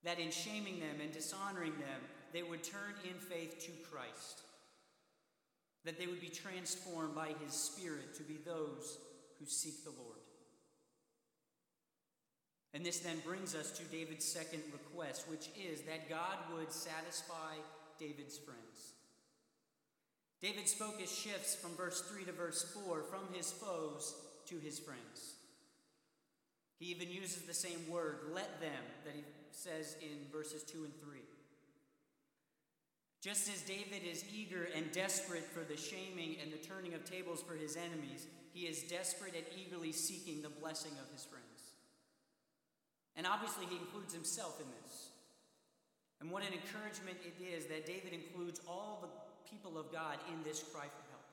That 0.04 0.20
in 0.20 0.30
shaming 0.30 0.78
them 0.78 1.00
and 1.02 1.12
dishonoring 1.12 1.72
them, 1.72 2.00
they 2.32 2.44
would 2.44 2.62
turn 2.62 2.94
in 3.04 3.18
faith 3.18 3.58
to 3.66 3.72
Christ. 3.90 4.42
That 5.84 5.98
they 5.98 6.06
would 6.06 6.20
be 6.20 6.28
transformed 6.28 7.14
by 7.14 7.34
his 7.44 7.54
Spirit 7.54 8.14
to 8.16 8.22
be 8.22 8.38
those 8.44 8.98
who 9.38 9.46
seek 9.46 9.82
the 9.84 9.90
Lord. 9.90 10.18
And 12.72 12.84
this 12.84 13.00
then 13.00 13.16
brings 13.24 13.54
us 13.54 13.70
to 13.72 13.84
David's 13.84 14.24
second 14.24 14.62
request, 14.72 15.28
which 15.28 15.48
is 15.56 15.80
that 15.82 16.08
God 16.08 16.36
would 16.54 16.70
satisfy 16.72 17.54
David's 17.98 18.38
friends. 18.38 18.94
David's 20.40 20.72
focus 20.72 21.14
shifts 21.14 21.54
from 21.54 21.76
verse 21.76 22.00
3 22.02 22.24
to 22.24 22.32
verse 22.32 22.62
4 22.86 23.02
from 23.02 23.34
his 23.34 23.50
foes 23.50 24.14
to 24.46 24.58
his 24.58 24.78
friends. 24.78 25.34
He 26.78 26.86
even 26.86 27.10
uses 27.10 27.42
the 27.42 27.52
same 27.52 27.90
word, 27.90 28.20
let 28.32 28.60
them, 28.60 28.82
that 29.04 29.14
he 29.14 29.22
says 29.50 29.96
in 30.00 30.30
verses 30.32 30.62
2 30.62 30.84
and 30.84 30.98
3. 30.98 31.18
Just 33.20 33.52
as 33.52 33.60
David 33.62 34.02
is 34.10 34.24
eager 34.34 34.68
and 34.74 34.90
desperate 34.92 35.44
for 35.44 35.60
the 35.60 35.76
shaming 35.76 36.36
and 36.42 36.50
the 36.50 36.56
turning 36.56 36.94
of 36.94 37.04
tables 37.04 37.42
for 37.42 37.54
his 37.54 37.76
enemies, 37.76 38.26
he 38.54 38.60
is 38.60 38.82
desperate 38.84 39.34
and 39.36 39.44
eagerly 39.60 39.92
seeking 39.92 40.40
the 40.40 40.48
blessing 40.48 40.92
of 40.92 41.12
his 41.12 41.24
friends. 41.24 41.44
And 43.16 43.26
obviously, 43.26 43.66
he 43.66 43.76
includes 43.76 44.14
himself 44.14 44.58
in 44.58 44.66
this. 44.82 45.08
And 46.20 46.30
what 46.30 46.42
an 46.42 46.52
encouragement 46.52 47.18
it 47.24 47.36
is 47.42 47.66
that 47.66 47.86
David 47.86 48.12
includes 48.12 48.60
all 48.66 49.00
the 49.02 49.08
people 49.50 49.78
of 49.78 49.92
God 49.92 50.16
in 50.32 50.42
this 50.42 50.62
cry 50.62 50.84
for 50.84 51.04
help. 51.10 51.28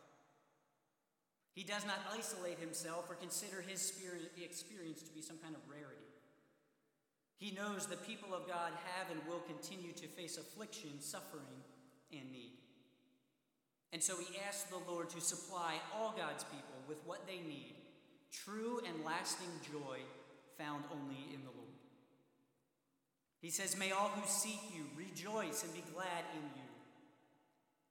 He 1.53 1.63
does 1.63 1.85
not 1.85 1.99
isolate 2.11 2.59
himself 2.59 3.05
or 3.09 3.15
consider 3.15 3.61
his 3.61 3.93
experience 4.43 5.01
to 5.03 5.13
be 5.13 5.21
some 5.21 5.37
kind 5.37 5.55
of 5.55 5.61
rarity. 5.71 6.03
He 7.37 7.51
knows 7.51 7.85
the 7.85 7.97
people 7.97 8.33
of 8.33 8.47
God 8.47 8.71
have 8.95 9.11
and 9.11 9.21
will 9.27 9.41
continue 9.41 9.93
to 9.93 10.07
face 10.07 10.37
affliction, 10.37 10.99
suffering, 10.99 11.63
and 12.11 12.31
need. 12.31 12.53
And 13.93 14.03
so 14.03 14.17
he 14.17 14.37
asks 14.47 14.69
the 14.69 14.91
Lord 14.91 15.09
to 15.11 15.21
supply 15.21 15.75
all 15.95 16.13
God's 16.17 16.43
people 16.45 16.79
with 16.87 16.99
what 17.05 17.25
they 17.25 17.37
need 17.37 17.75
true 18.31 18.81
and 18.85 19.05
lasting 19.05 19.47
joy 19.71 19.99
found 20.57 20.83
only 20.91 21.33
in 21.33 21.41
the 21.41 21.51
Lord. 21.55 21.67
He 23.41 23.49
says, 23.49 23.77
May 23.77 23.91
all 23.91 24.09
who 24.09 24.27
seek 24.27 24.59
you 24.75 24.83
rejoice 24.97 25.63
and 25.63 25.73
be 25.73 25.83
glad 25.93 26.25
in 26.33 26.43
you. 26.43 26.67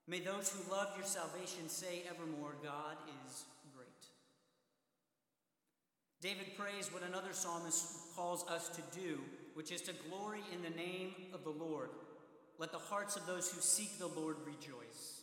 May 0.08 0.20
those 0.20 0.50
who 0.50 0.70
love 0.70 0.88
your 0.96 1.06
salvation 1.06 1.68
say 1.68 2.02
evermore, 2.08 2.54
God 2.62 2.96
is 3.26 3.44
great. 3.74 3.88
David 6.20 6.56
prays 6.56 6.92
what 6.92 7.02
another 7.02 7.32
psalmist 7.32 8.14
calls 8.14 8.46
us 8.48 8.68
to 8.70 8.82
do, 8.98 9.20
which 9.54 9.72
is 9.72 9.80
to 9.82 9.92
glory 10.08 10.42
in 10.52 10.62
the 10.62 10.76
name 10.76 11.14
of 11.32 11.44
the 11.44 11.50
Lord. 11.50 11.90
Let 12.58 12.72
the 12.72 12.78
hearts 12.78 13.16
of 13.16 13.26
those 13.26 13.50
who 13.50 13.60
seek 13.60 13.98
the 13.98 14.06
Lord 14.06 14.36
rejoice. 14.46 15.20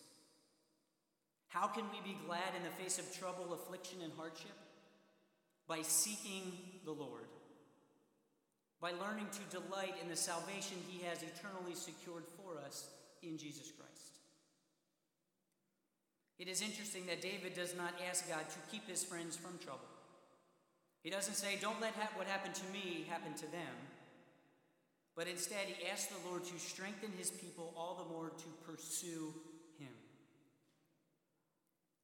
How 1.48 1.68
can 1.68 1.84
we 1.92 2.02
be 2.04 2.18
glad 2.26 2.56
in 2.58 2.64
the 2.64 2.84
face 2.84 3.00
of 3.00 3.16
trouble, 3.16 3.54
affliction, 3.54 4.00
and 4.04 4.12
hardship? 4.18 4.58
By 5.68 5.82
seeking 5.82 6.52
the 6.84 6.92
Lord, 6.92 7.30
by 8.82 8.92
learning 8.92 9.28
to 9.32 9.58
delight 9.58 9.96
in 10.02 10.10
the 10.10 10.16
salvation 10.16 10.78
He 10.88 11.06
has 11.06 11.24
eternally 11.24 11.76
secured 11.76 12.26
for 12.38 12.60
us 12.60 12.88
in 13.22 13.38
Jesus 13.38 13.72
Christ. 13.72 13.94
It 16.40 16.48
is 16.48 16.62
interesting 16.62 17.06
that 17.06 17.22
David 17.22 17.54
does 17.54 17.76
not 17.78 17.94
ask 18.10 18.28
God 18.28 18.50
to 18.50 18.72
keep 18.72 18.88
his 18.90 19.04
friends 19.04 19.38
from 19.38 19.58
trouble. 19.60 19.88
He 21.04 21.10
doesn't 21.10 21.36
say, 21.36 21.58
Don't 21.62 21.80
let 21.80 21.94
ha- 21.94 22.10
what 22.16 22.28
happened 22.28 22.56
to 22.56 22.66
me 22.74 23.06
happen 23.10 23.34
to 23.36 23.52
them. 23.52 23.76
But 25.16 25.28
instead, 25.28 25.68
he 25.68 25.88
asked 25.88 26.10
the 26.10 26.30
Lord 26.30 26.44
to 26.46 26.60
strengthen 26.60 27.12
his 27.18 27.30
people 27.30 27.74
all 27.78 28.04
the 28.04 28.14
more 28.14 28.30
to 28.30 28.72
pursue 28.72 29.34
him 29.78 29.94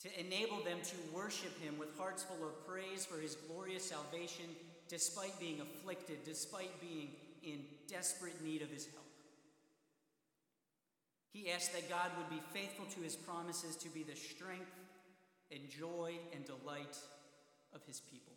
to 0.02 0.20
enable 0.20 0.64
them 0.64 0.78
to 0.82 0.96
worship 1.14 1.60
him 1.62 1.78
with 1.78 1.98
hearts 1.98 2.24
full 2.24 2.48
of 2.48 2.66
praise 2.66 3.06
for 3.06 3.20
his 3.20 3.36
glorious 3.36 3.84
salvation, 3.84 4.46
despite 4.88 5.38
being 5.40 5.60
afflicted, 5.60 6.24
despite 6.24 6.80
being 6.80 7.10
in 7.44 7.60
desperate 7.88 8.42
need 8.44 8.62
of 8.62 8.70
his 8.70 8.86
help. 8.86 9.06
He 11.34 11.52
asked 11.52 11.74
that 11.74 11.90
God 11.90 12.12
would 12.18 12.30
be 12.30 12.42
faithful 12.54 12.86
to 12.86 13.02
his 13.02 13.16
promises 13.16 13.76
to 13.78 13.90
be 13.90 14.04
the 14.04 14.16
strength 14.16 14.72
and 15.52 15.70
joy 15.70 16.14
and 16.34 16.46
delight 16.46 16.98
of 17.74 17.84
his 17.86 18.00
people. 18.00 18.34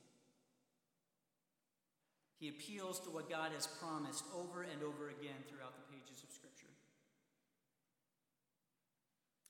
He 2.43 2.49
appeals 2.49 2.99
to 3.07 3.11
what 3.11 3.31
God 3.31 3.53
has 3.55 3.69
promised 3.69 4.25
over 4.35 4.63
and 4.63 4.83
over 4.83 5.11
again 5.11 5.39
throughout 5.47 5.77
the 5.77 5.95
pages 5.95 6.25
of 6.25 6.35
Scripture. 6.35 6.75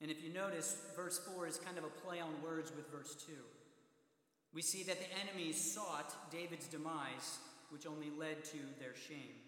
And 0.02 0.10
if 0.10 0.22
you 0.22 0.30
notice, 0.30 0.76
verse 0.94 1.18
4 1.34 1.46
is 1.46 1.56
kind 1.56 1.78
of 1.78 1.84
a 1.84 2.00
play 2.04 2.20
on 2.20 2.42
words 2.44 2.70
with 2.76 2.92
verse 2.92 3.16
2. 3.26 3.32
We 4.52 4.60
see 4.60 4.82
that 4.82 4.98
the 5.00 5.06
enemies 5.26 5.72
sought 5.72 6.30
David's 6.30 6.66
demise, 6.66 7.38
which 7.70 7.86
only 7.86 8.10
led 8.10 8.44
to 8.44 8.58
their 8.78 8.94
shame. 9.08 9.40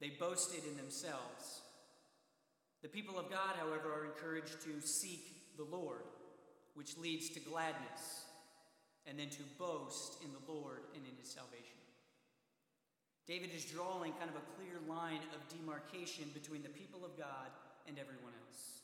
They 0.00 0.08
boasted 0.18 0.64
in 0.66 0.78
themselves. 0.78 1.60
The 2.80 2.88
people 2.88 3.18
of 3.18 3.28
God, 3.28 3.54
however, 3.58 3.92
are 3.92 4.06
encouraged 4.06 4.62
to 4.62 4.80
seek 4.80 5.58
the 5.58 5.64
Lord, 5.64 6.04
which 6.72 6.96
leads 6.96 7.28
to 7.28 7.40
gladness, 7.40 8.24
and 9.06 9.18
then 9.18 9.28
to 9.28 9.42
boast 9.58 10.24
in 10.24 10.30
the 10.32 10.50
Lord 10.50 10.80
and 10.94 11.04
in 11.04 11.18
his 11.20 11.28
salvation. 11.28 11.81
David 13.26 13.50
is 13.54 13.64
drawing 13.64 14.12
kind 14.14 14.30
of 14.30 14.36
a 14.36 14.48
clear 14.58 14.82
line 14.88 15.20
of 15.34 15.46
demarcation 15.48 16.24
between 16.34 16.62
the 16.62 16.68
people 16.68 17.04
of 17.04 17.16
God 17.16 17.50
and 17.86 17.98
everyone 17.98 18.34
else. 18.46 18.82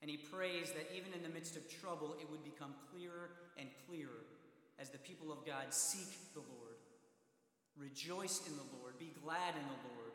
And 0.00 0.10
he 0.10 0.16
prays 0.16 0.70
that 0.72 0.88
even 0.96 1.12
in 1.12 1.22
the 1.22 1.28
midst 1.28 1.56
of 1.56 1.68
trouble, 1.68 2.16
it 2.20 2.30
would 2.30 2.44
become 2.44 2.74
clearer 2.90 3.30
and 3.58 3.68
clearer 3.86 4.24
as 4.78 4.90
the 4.90 4.98
people 4.98 5.32
of 5.32 5.44
God 5.44 5.74
seek 5.74 6.32
the 6.34 6.40
Lord, 6.40 6.78
rejoice 7.76 8.46
in 8.46 8.54
the 8.56 8.78
Lord, 8.78 8.98
be 8.98 9.12
glad 9.24 9.54
in 9.54 9.66
the 9.66 9.82
Lord, 9.90 10.12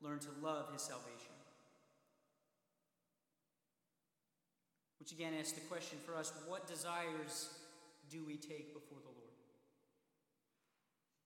learn 0.00 0.18
to 0.20 0.28
love 0.40 0.72
his 0.72 0.82
salvation. 0.82 1.34
Which 5.00 5.10
again 5.10 5.34
asks 5.38 5.52
the 5.52 5.60
question 5.62 5.98
for 6.06 6.14
us 6.14 6.32
what 6.46 6.68
desires 6.68 7.50
do 8.08 8.24
we 8.24 8.36
take 8.36 8.72
before 8.72 8.98
the 9.00 9.06
Lord? 9.06 9.11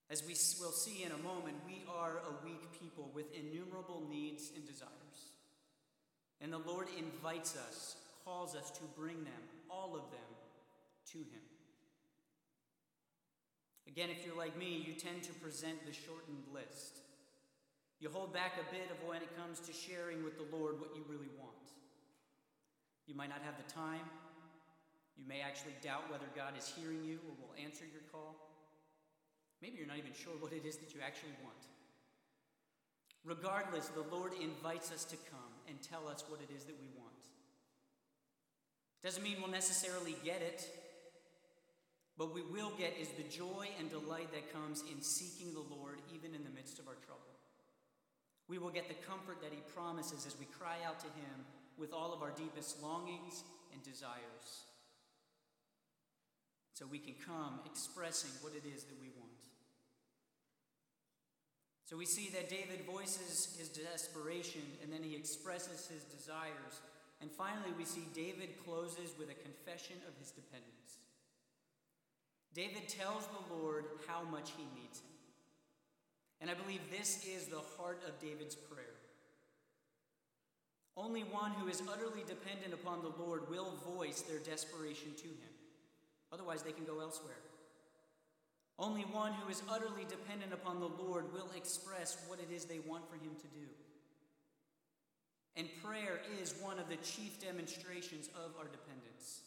As 0.08 0.22
we 0.22 0.34
will 0.62 0.72
see 0.72 1.02
in 1.02 1.10
a 1.10 1.18
moment, 1.18 1.56
we 1.66 1.82
are 1.90 2.18
a 2.22 2.44
weak 2.44 2.62
people 2.80 3.10
with 3.12 3.26
innumerable 3.34 4.02
needs 4.08 4.52
and 4.54 4.64
desires. 4.64 4.90
And 6.40 6.52
the 6.52 6.58
Lord 6.58 6.86
invites 6.96 7.56
us, 7.56 7.96
calls 8.24 8.54
us 8.54 8.70
to 8.72 8.82
bring 8.96 9.24
them, 9.24 9.42
all 9.68 9.96
of 9.96 10.10
them, 10.12 10.30
to 11.12 11.18
Him. 11.18 11.42
Again, 13.88 14.10
if 14.10 14.24
you're 14.24 14.36
like 14.36 14.56
me, 14.56 14.84
you 14.86 14.92
tend 14.92 15.22
to 15.24 15.32
present 15.34 15.84
the 15.86 15.92
shortened 15.92 16.44
list. 16.54 16.98
You 17.98 18.10
hold 18.10 18.32
back 18.32 18.52
a 18.60 18.74
bit 18.74 18.90
of 18.90 19.08
when 19.08 19.22
it 19.22 19.36
comes 19.36 19.58
to 19.60 19.72
sharing 19.72 20.22
with 20.22 20.36
the 20.36 20.56
Lord 20.56 20.78
what 20.78 20.94
you 20.94 21.02
really 21.08 21.30
want. 21.38 21.56
You 23.06 23.14
might 23.14 23.30
not 23.30 23.40
have 23.42 23.54
the 23.56 23.72
time. 23.72 24.04
You 25.16 25.24
may 25.26 25.40
actually 25.40 25.74
doubt 25.82 26.10
whether 26.10 26.26
God 26.36 26.52
is 26.58 26.68
hearing 26.76 27.02
you 27.02 27.18
or 27.26 27.34
will 27.40 27.54
answer 27.64 27.84
your 27.90 28.02
call. 28.12 28.45
Maybe 29.62 29.78
you're 29.78 29.86
not 29.86 29.98
even 29.98 30.12
sure 30.12 30.34
what 30.40 30.52
it 30.52 30.64
is 30.66 30.76
that 30.76 30.94
you 30.94 31.00
actually 31.04 31.34
want. 31.42 31.58
Regardless, 33.24 33.88
the 33.88 34.06
Lord 34.14 34.32
invites 34.40 34.92
us 34.92 35.04
to 35.04 35.16
come 35.16 35.54
and 35.68 35.76
tell 35.82 36.06
us 36.06 36.24
what 36.28 36.40
it 36.40 36.54
is 36.54 36.64
that 36.64 36.78
we 36.80 36.86
want. 36.96 37.18
It 39.02 39.06
doesn't 39.06 39.22
mean 39.22 39.36
we'll 39.40 39.50
necessarily 39.50 40.14
get 40.24 40.42
it, 40.42 40.68
but 42.16 42.32
we 42.32 42.42
will 42.42 42.72
get 42.78 42.94
is 43.00 43.08
the 43.08 43.28
joy 43.28 43.68
and 43.78 43.90
delight 43.90 44.32
that 44.32 44.52
comes 44.52 44.82
in 44.90 45.02
seeking 45.02 45.52
the 45.52 45.74
Lord 45.74 45.98
even 46.14 46.34
in 46.34 46.44
the 46.44 46.50
midst 46.50 46.78
of 46.78 46.88
our 46.88 46.94
trouble. 46.94 47.22
We 48.48 48.58
will 48.58 48.70
get 48.70 48.88
the 48.88 48.94
comfort 48.94 49.42
that 49.42 49.52
He 49.52 49.60
promises 49.74 50.24
as 50.26 50.38
we 50.38 50.46
cry 50.46 50.76
out 50.86 51.00
to 51.00 51.06
Him 51.06 51.44
with 51.76 51.92
all 51.92 52.14
of 52.14 52.22
our 52.22 52.30
deepest 52.30 52.82
longings 52.82 53.42
and 53.72 53.82
desires. 53.82 54.64
So 56.74 56.86
we 56.86 56.98
can 56.98 57.14
come 57.26 57.60
expressing 57.66 58.30
what 58.40 58.52
it 58.52 58.62
is 58.68 58.84
that 58.84 59.00
we 59.00 59.08
want. 59.18 59.25
So 61.86 61.96
we 61.96 62.04
see 62.04 62.28
that 62.34 62.50
David 62.50 62.84
voices 62.84 63.54
his 63.56 63.68
desperation 63.68 64.62
and 64.82 64.92
then 64.92 65.04
he 65.04 65.14
expresses 65.14 65.86
his 65.86 66.02
desires. 66.02 66.82
And 67.20 67.30
finally, 67.30 67.70
we 67.78 67.84
see 67.84 68.08
David 68.12 68.58
closes 68.66 69.14
with 69.16 69.30
a 69.30 69.34
confession 69.34 69.96
of 70.08 70.18
his 70.18 70.32
dependence. 70.32 70.98
David 72.54 72.88
tells 72.88 73.28
the 73.28 73.54
Lord 73.54 73.84
how 74.08 74.22
much 74.30 74.50
he 74.56 74.64
needs 74.74 74.98
him. 74.98 75.14
And 76.40 76.50
I 76.50 76.54
believe 76.54 76.80
this 76.90 77.24
is 77.24 77.46
the 77.46 77.62
heart 77.78 78.02
of 78.06 78.18
David's 78.18 78.56
prayer. 78.56 78.98
Only 80.96 81.22
one 81.22 81.52
who 81.52 81.68
is 81.68 81.82
utterly 81.88 82.24
dependent 82.26 82.74
upon 82.74 83.02
the 83.02 83.22
Lord 83.22 83.48
will 83.48 83.74
voice 83.94 84.22
their 84.22 84.38
desperation 84.38 85.12
to 85.18 85.28
him. 85.28 85.54
Otherwise, 86.32 86.62
they 86.62 86.72
can 86.72 86.84
go 86.84 87.00
elsewhere. 87.00 87.38
Only 88.78 89.02
one 89.02 89.32
who 89.32 89.50
is 89.50 89.62
utterly 89.70 90.04
dependent 90.08 90.52
upon 90.52 90.80
the 90.80 90.90
Lord 91.02 91.32
will 91.32 91.50
express 91.56 92.18
what 92.28 92.38
it 92.40 92.54
is 92.54 92.64
they 92.64 92.80
want 92.80 93.08
for 93.08 93.16
him 93.16 93.34
to 93.36 93.48
do. 93.48 93.66
And 95.56 95.68
prayer 95.82 96.20
is 96.42 96.54
one 96.60 96.78
of 96.78 96.88
the 96.90 96.96
chief 96.96 97.40
demonstrations 97.40 98.28
of 98.34 98.52
our 98.58 98.66
dependence. 98.66 99.40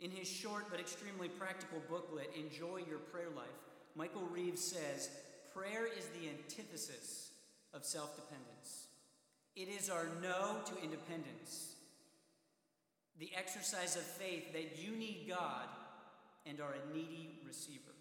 In 0.00 0.10
his 0.10 0.28
short 0.28 0.66
but 0.70 0.80
extremely 0.80 1.28
practical 1.28 1.82
booklet, 1.90 2.30
Enjoy 2.34 2.80
Your 2.88 2.98
Prayer 2.98 3.28
Life, 3.36 3.46
Michael 3.94 4.26
Reeves 4.32 4.62
says 4.62 5.10
prayer 5.52 5.86
is 5.86 6.06
the 6.06 6.28
antithesis 6.28 7.32
of 7.74 7.84
self 7.84 8.16
dependence. 8.16 8.86
It 9.56 9.68
is 9.68 9.90
our 9.90 10.06
no 10.22 10.58
to 10.66 10.82
independence, 10.82 11.74
the 13.18 13.30
exercise 13.36 13.96
of 13.96 14.02
faith 14.02 14.52
that 14.52 14.78
you 14.82 14.92
need 14.92 15.26
God 15.28 15.66
and 16.48 16.60
are 16.60 16.74
a 16.74 16.96
needy 16.96 17.40
receiver. 17.46 17.92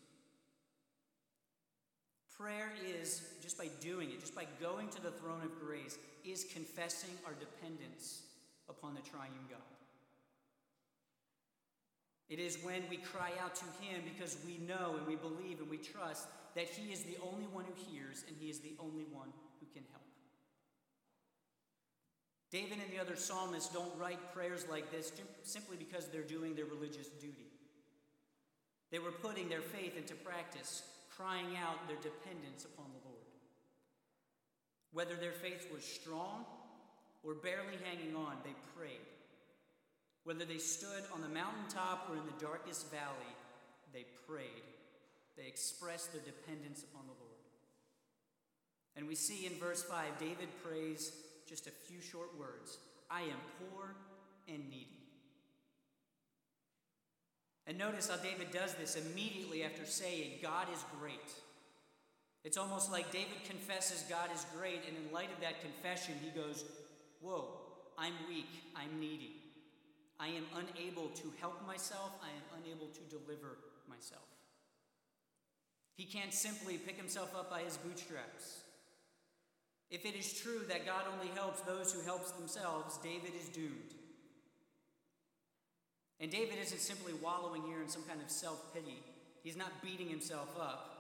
Prayer 2.38 2.72
is, 3.02 3.24
just 3.42 3.58
by 3.58 3.68
doing 3.82 4.12
it, 4.12 4.20
just 4.20 4.36
by 4.36 4.46
going 4.62 4.90
to 4.90 5.02
the 5.02 5.12
throne 5.12 5.42
of 5.44 5.60
grace, 5.60 5.98
is 6.24 6.46
confessing 6.54 7.10
our 7.26 7.34
dependence 7.34 8.22
upon 8.70 8.94
the 8.94 9.02
triune 9.02 9.34
God. 9.50 9.60
It 12.30 12.40
is 12.40 12.58
when 12.62 12.84
we 12.90 12.98
cry 12.98 13.32
out 13.42 13.56
to 13.56 13.66
Him 13.82 14.02
because 14.04 14.38
we 14.46 14.58
know 14.68 14.96
and 14.98 15.08
we 15.08 15.16
believe 15.16 15.60
and 15.60 15.70
we 15.70 15.78
trust 15.78 16.28
that 16.56 16.68
He 16.68 16.92
is 16.92 17.04
the 17.04 17.18
only 17.24 17.48
one 17.48 17.66
who 17.66 17.92
hears 17.92 18.24
and 18.28 18.36
He 18.40 18.50
is 18.50 18.60
the 18.60 18.76
only 18.80 19.06
one 19.12 19.30
who 19.60 19.66
can 19.74 19.84
help. 19.92 20.04
David 22.52 22.78
and 22.84 22.92
the 22.94 23.02
other 23.02 23.16
psalmists 23.16 23.74
don't 23.74 23.92
write 23.98 24.34
prayers 24.34 24.66
like 24.70 24.92
this 24.92 25.12
simply 25.44 25.76
because 25.76 26.08
they're 26.08 26.22
doing 26.22 26.56
their 26.56 26.66
religious 26.66 27.08
duty. 27.08 27.47
They 28.92 29.00
were 29.00 29.12
putting 29.12 29.50
their 29.50 29.62
faith 29.62 29.98
into 29.98 30.16
practice, 30.16 30.84
crying 31.16 31.58
out 31.58 31.88
their 31.88 31.98
dependence 31.98 32.66
upon 32.66 32.86
the 32.92 33.10
Lord. 33.10 33.26
Whether 34.94 35.16
their 35.16 35.34
faith 35.34 35.68
was 35.74 35.84
strong 35.84 36.46
or 37.24 37.34
barely 37.34 37.78
hanging 37.84 38.16
on, 38.16 38.38
they 38.44 38.56
prayed. 38.76 39.06
Whether 40.24 40.46
they 40.46 40.58
stood 40.58 41.04
on 41.14 41.22
the 41.22 41.28
mountaintop 41.28 42.10
or 42.10 42.16
in 42.16 42.26
the 42.26 42.46
darkest 42.46 42.90
valley, 42.92 43.36
they 43.94 44.06
prayed. 44.28 44.64
They 45.38 45.48
expressed 45.48 46.14
their 46.14 46.22
dependence 46.22 46.84
upon 46.84 47.06
the 47.06 47.14
Lord. 47.14 47.28
And 48.96 49.08
we 49.08 49.16
see 49.16 49.46
in 49.46 49.54
verse 49.60 49.84
5, 49.84 50.18
David 50.20 50.50
prays 50.64 51.12
just 51.48 51.68
a 51.68 51.72
few 51.72 52.02
short 52.02 52.38
words 52.38 52.78
I 53.10 53.22
am 53.22 53.40
poor 53.60 53.96
and 54.48 54.70
needy. 54.70 55.07
And 57.68 57.78
notice 57.78 58.10
how 58.10 58.16
David 58.16 58.52
does 58.52 58.74
this 58.76 58.96
immediately 58.96 59.64
after 59.64 59.86
saying, 59.86 60.40
God 60.42 60.68
is 60.74 60.84
great. 61.00 61.32
It's 62.46 62.58
almost 62.58 62.92
like 62.92 63.12
David 63.12 63.44
confesses 63.46 64.06
God 64.10 64.30
is 64.34 64.46
great, 64.58 64.82
and 64.88 64.96
in 64.96 65.14
light 65.14 65.34
of 65.34 65.42
that 65.42 65.62
confession, 65.62 66.14
he 66.24 66.30
goes, 66.30 66.64
Whoa, 67.20 67.46
I'm 67.98 68.14
weak, 68.30 68.64
I'm 68.74 69.00
needy. 69.02 69.36
I 70.18 70.28
am 70.28 70.46
unable 70.56 71.10
to 71.10 71.34
help 71.42 71.66
myself, 71.68 72.12
I 72.24 72.30
am 72.30 72.64
unable 72.64 72.88
to 72.88 73.02
deliver 73.10 73.58
myself. 73.90 74.24
He 75.98 76.06
can't 76.06 76.34
simply 76.34 76.78
pick 76.78 76.96
himself 76.96 77.36
up 77.36 77.50
by 77.50 77.62
his 77.62 77.76
bootstraps. 77.78 78.62
If 79.90 80.06
it 80.06 80.16
is 80.16 80.40
true 80.40 80.62
that 80.70 80.86
God 80.86 81.04
only 81.12 81.34
helps 81.34 81.62
those 81.62 81.92
who 81.92 82.02
helps 82.02 82.32
themselves, 82.32 82.98
David 83.04 83.34
is 83.42 83.50
doomed. 83.50 83.97
And 86.20 86.32
David 86.32 86.56
isn't 86.62 86.80
simply 86.80 87.14
wallowing 87.22 87.64
here 87.64 87.82
in 87.82 87.90
some 87.90 88.04
kind 88.04 88.22
of 88.22 88.30
self 88.30 88.74
pity. 88.74 88.98
He's 89.44 89.58
not 89.58 89.82
beating 89.84 90.10
himself 90.10 90.50
up. 90.60 90.94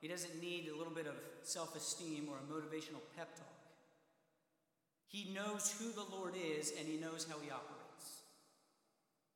He 0.00 0.08
doesn't 0.08 0.40
need 0.40 0.68
a 0.68 0.76
little 0.76 0.92
bit 0.92 1.06
of 1.06 1.14
self 1.42 1.76
esteem 1.76 2.28
or 2.28 2.36
a 2.36 2.52
motivational 2.52 3.02
pep 3.16 3.34
talk. 3.36 3.46
He 5.08 5.32
knows 5.32 5.74
who 5.78 5.90
the 5.92 6.14
Lord 6.14 6.34
is 6.36 6.72
and 6.78 6.86
he 6.86 6.98
knows 6.98 7.26
how 7.28 7.36
he 7.42 7.50
operates. 7.50 8.22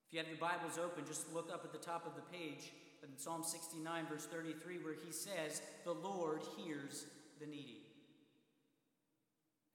If 0.07 0.13
you 0.13 0.19
have 0.19 0.29
your 0.29 0.39
Bibles 0.39 0.79
open, 0.79 1.05
just 1.07 1.33
look 1.33 1.51
up 1.53 1.65
at 1.65 1.73
the 1.73 1.79
top 1.79 2.07
of 2.07 2.15
the 2.15 2.37
page 2.37 2.73
in 3.03 3.09
Psalm 3.19 3.43
69, 3.43 4.07
verse 4.11 4.27
33, 4.27 4.79
where 4.79 4.95
he 4.95 5.11
says, 5.11 5.63
The 5.85 5.93
Lord 5.93 6.41
hears 6.59 7.07
the 7.41 7.47
needy. 7.47 7.79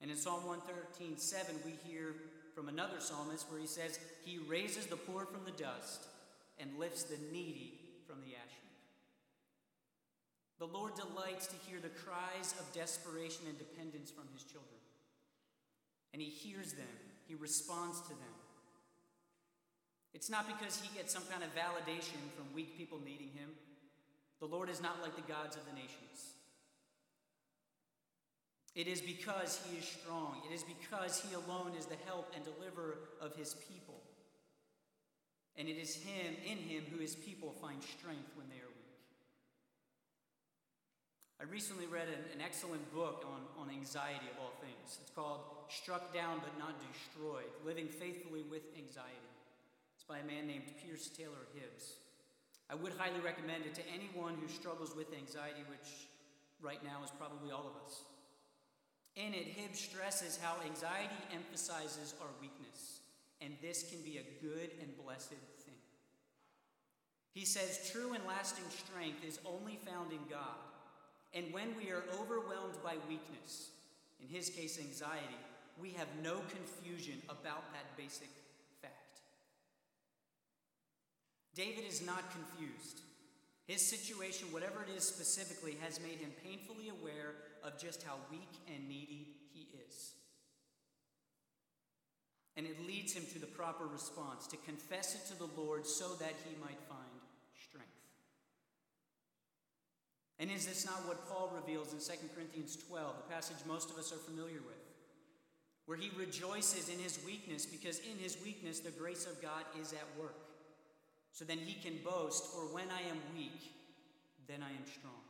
And 0.00 0.10
in 0.10 0.16
Psalm 0.16 0.46
113, 0.46 1.18
7, 1.18 1.56
we 1.64 1.72
hear 1.84 2.14
from 2.58 2.68
another 2.68 2.98
psalmist 2.98 3.46
where 3.48 3.60
he 3.60 3.68
says, 3.68 4.00
He 4.24 4.38
raises 4.38 4.86
the 4.86 4.96
poor 4.96 5.24
from 5.24 5.44
the 5.44 5.52
dust 5.52 6.08
and 6.58 6.76
lifts 6.76 7.04
the 7.04 7.16
needy 7.32 7.78
from 8.04 8.16
the 8.18 8.34
ash 8.34 8.50
heap. 8.50 8.74
The 10.58 10.66
Lord 10.66 10.96
delights 10.96 11.46
to 11.46 11.70
hear 11.70 11.78
the 11.78 11.94
cries 12.02 12.56
of 12.58 12.72
desperation 12.74 13.46
and 13.48 13.56
dependence 13.56 14.10
from 14.10 14.24
his 14.34 14.42
children. 14.42 14.82
And 16.12 16.20
he 16.20 16.30
hears 16.30 16.72
them, 16.72 16.98
he 17.28 17.36
responds 17.36 18.00
to 18.00 18.08
them. 18.08 18.36
It's 20.12 20.28
not 20.28 20.48
because 20.48 20.80
he 20.80 20.98
gets 20.98 21.14
some 21.14 21.22
kind 21.30 21.44
of 21.44 21.54
validation 21.54 22.18
from 22.34 22.52
weak 22.52 22.76
people 22.76 22.98
needing 23.04 23.30
him. 23.38 23.50
The 24.40 24.46
Lord 24.46 24.68
is 24.68 24.82
not 24.82 25.00
like 25.00 25.14
the 25.14 25.32
gods 25.32 25.54
of 25.54 25.62
the 25.64 25.74
nations. 25.74 26.34
It 28.74 28.86
is 28.86 29.00
because 29.00 29.60
he 29.68 29.78
is 29.78 29.84
strong. 29.84 30.42
It 30.48 30.54
is 30.54 30.62
because 30.62 31.20
he 31.20 31.34
alone 31.34 31.72
is 31.78 31.86
the 31.86 31.96
help 32.06 32.32
and 32.34 32.44
deliverer 32.44 32.98
of 33.20 33.34
his 33.34 33.54
people. 33.54 34.00
And 35.56 35.68
it 35.68 35.76
is 35.76 35.96
him, 35.96 36.36
in 36.46 36.58
him, 36.58 36.84
who 36.90 37.00
his 37.00 37.16
people 37.16 37.52
find 37.60 37.82
strength 37.82 38.30
when 38.36 38.46
they 38.48 38.62
are 38.62 38.70
weak. 38.70 38.78
I 41.40 41.44
recently 41.50 41.86
read 41.86 42.06
an, 42.06 42.22
an 42.34 42.40
excellent 42.40 42.82
book 42.94 43.26
on, 43.26 43.42
on 43.62 43.74
anxiety 43.74 44.26
of 44.30 44.38
all 44.42 44.54
things. 44.62 44.98
It's 45.02 45.10
called 45.10 45.40
Struck 45.68 46.14
Down 46.14 46.38
But 46.38 46.54
Not 46.58 46.74
Destroyed 46.78 47.50
Living 47.66 47.88
Faithfully 47.88 48.42
with 48.46 48.62
Anxiety. 48.78 49.34
It's 49.94 50.06
by 50.06 50.18
a 50.18 50.26
man 50.26 50.46
named 50.46 50.70
Pierce 50.78 51.08
Taylor 51.08 51.50
Hibbs. 51.54 51.98
I 52.70 52.74
would 52.74 52.92
highly 52.98 53.18
recommend 53.18 53.66
it 53.66 53.74
to 53.76 53.82
anyone 53.90 54.34
who 54.38 54.46
struggles 54.46 54.94
with 54.94 55.08
anxiety, 55.14 55.66
which 55.70 56.06
right 56.60 56.82
now 56.84 57.02
is 57.02 57.10
probably 57.18 57.50
all 57.50 57.66
of 57.66 57.74
us. 57.86 58.02
In 59.18 59.34
it, 59.34 59.48
Hibbs 59.48 59.80
stresses 59.80 60.38
how 60.40 60.54
anxiety 60.64 61.18
emphasizes 61.34 62.14
our 62.22 62.28
weakness, 62.40 63.00
and 63.40 63.52
this 63.60 63.90
can 63.90 64.00
be 64.02 64.18
a 64.18 64.44
good 64.44 64.70
and 64.80 64.96
blessed 65.04 65.30
thing. 65.30 65.74
He 67.34 67.44
says 67.44 67.90
true 67.90 68.12
and 68.12 68.24
lasting 68.28 68.64
strength 68.70 69.24
is 69.26 69.40
only 69.44 69.76
found 69.84 70.12
in 70.12 70.20
God, 70.30 70.62
and 71.34 71.52
when 71.52 71.76
we 71.76 71.90
are 71.90 72.04
overwhelmed 72.20 72.78
by 72.84 72.94
weakness, 73.08 73.70
in 74.22 74.28
his 74.28 74.50
case 74.50 74.78
anxiety, 74.78 75.36
we 75.82 75.90
have 75.90 76.08
no 76.22 76.36
confusion 76.48 77.20
about 77.28 77.72
that 77.72 77.96
basic 77.96 78.30
fact. 78.80 79.18
David 81.56 81.84
is 81.88 82.06
not 82.06 82.22
confused. 82.30 83.00
His 83.68 83.86
situation, 83.86 84.48
whatever 84.50 84.82
it 84.82 84.96
is 84.96 85.04
specifically, 85.04 85.76
has 85.82 86.00
made 86.00 86.18
him 86.18 86.32
painfully 86.42 86.88
aware 86.88 87.34
of 87.62 87.78
just 87.78 88.02
how 88.02 88.14
weak 88.30 88.48
and 88.66 88.88
needy 88.88 89.28
he 89.52 89.68
is. 89.86 90.12
And 92.56 92.64
it 92.66 92.86
leads 92.86 93.12
him 93.12 93.24
to 93.34 93.38
the 93.38 93.46
proper 93.46 93.84
response 93.86 94.46
to 94.48 94.56
confess 94.56 95.14
it 95.14 95.28
to 95.28 95.38
the 95.38 95.60
Lord 95.60 95.86
so 95.86 96.14
that 96.14 96.32
he 96.48 96.56
might 96.62 96.80
find 96.88 97.20
strength. 97.62 97.86
And 100.38 100.50
is 100.50 100.66
this 100.66 100.86
not 100.86 101.06
what 101.06 101.28
Paul 101.28 101.52
reveals 101.54 101.92
in 101.92 101.98
2 101.98 102.28
Corinthians 102.34 102.74
12, 102.88 103.16
the 103.18 103.34
passage 103.34 103.58
most 103.66 103.90
of 103.90 103.98
us 103.98 104.12
are 104.12 104.16
familiar 104.16 104.62
with? 104.66 104.80
Where 105.84 105.98
he 105.98 106.10
rejoices 106.16 106.88
in 106.88 106.98
his 106.98 107.18
weakness 107.26 107.66
because 107.66 107.98
in 107.98 108.16
his 108.18 108.38
weakness 108.42 108.80
the 108.80 108.92
grace 108.92 109.26
of 109.26 109.42
God 109.42 109.64
is 109.78 109.92
at 109.92 110.06
work. 110.18 110.47
So 111.32 111.44
then 111.44 111.58
he 111.58 111.74
can 111.74 111.98
boast, 112.04 112.52
For 112.52 112.62
when 112.74 112.90
I 112.90 113.02
am 113.08 113.18
weak, 113.36 113.74
then 114.48 114.62
I 114.62 114.70
am 114.70 114.86
strong. 114.86 115.22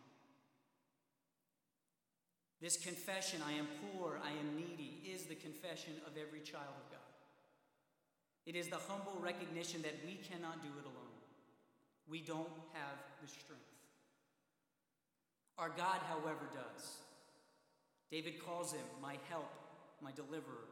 This 2.60 2.76
confession, 2.76 3.40
I 3.46 3.52
am 3.52 3.68
poor, 3.82 4.18
I 4.24 4.30
am 4.30 4.56
needy, 4.56 5.02
is 5.06 5.24
the 5.24 5.36
confession 5.36 5.92
of 6.06 6.12
every 6.20 6.40
child 6.40 6.74
of 6.74 6.90
God. 6.90 6.98
It 8.46 8.56
is 8.56 8.68
the 8.68 8.80
humble 8.88 9.20
recognition 9.20 9.82
that 9.82 9.94
we 10.04 10.14
cannot 10.14 10.62
do 10.62 10.68
it 10.78 10.84
alone. 10.84 11.18
We 12.08 12.20
don't 12.20 12.48
have 12.72 12.96
the 13.22 13.28
strength. 13.28 13.62
Our 15.58 15.68
God, 15.68 16.00
however, 16.08 16.48
does. 16.54 16.96
David 18.10 18.44
calls 18.44 18.72
him 18.72 18.84
my 19.02 19.16
help, 19.28 19.50
my 20.00 20.12
deliverer. 20.12 20.66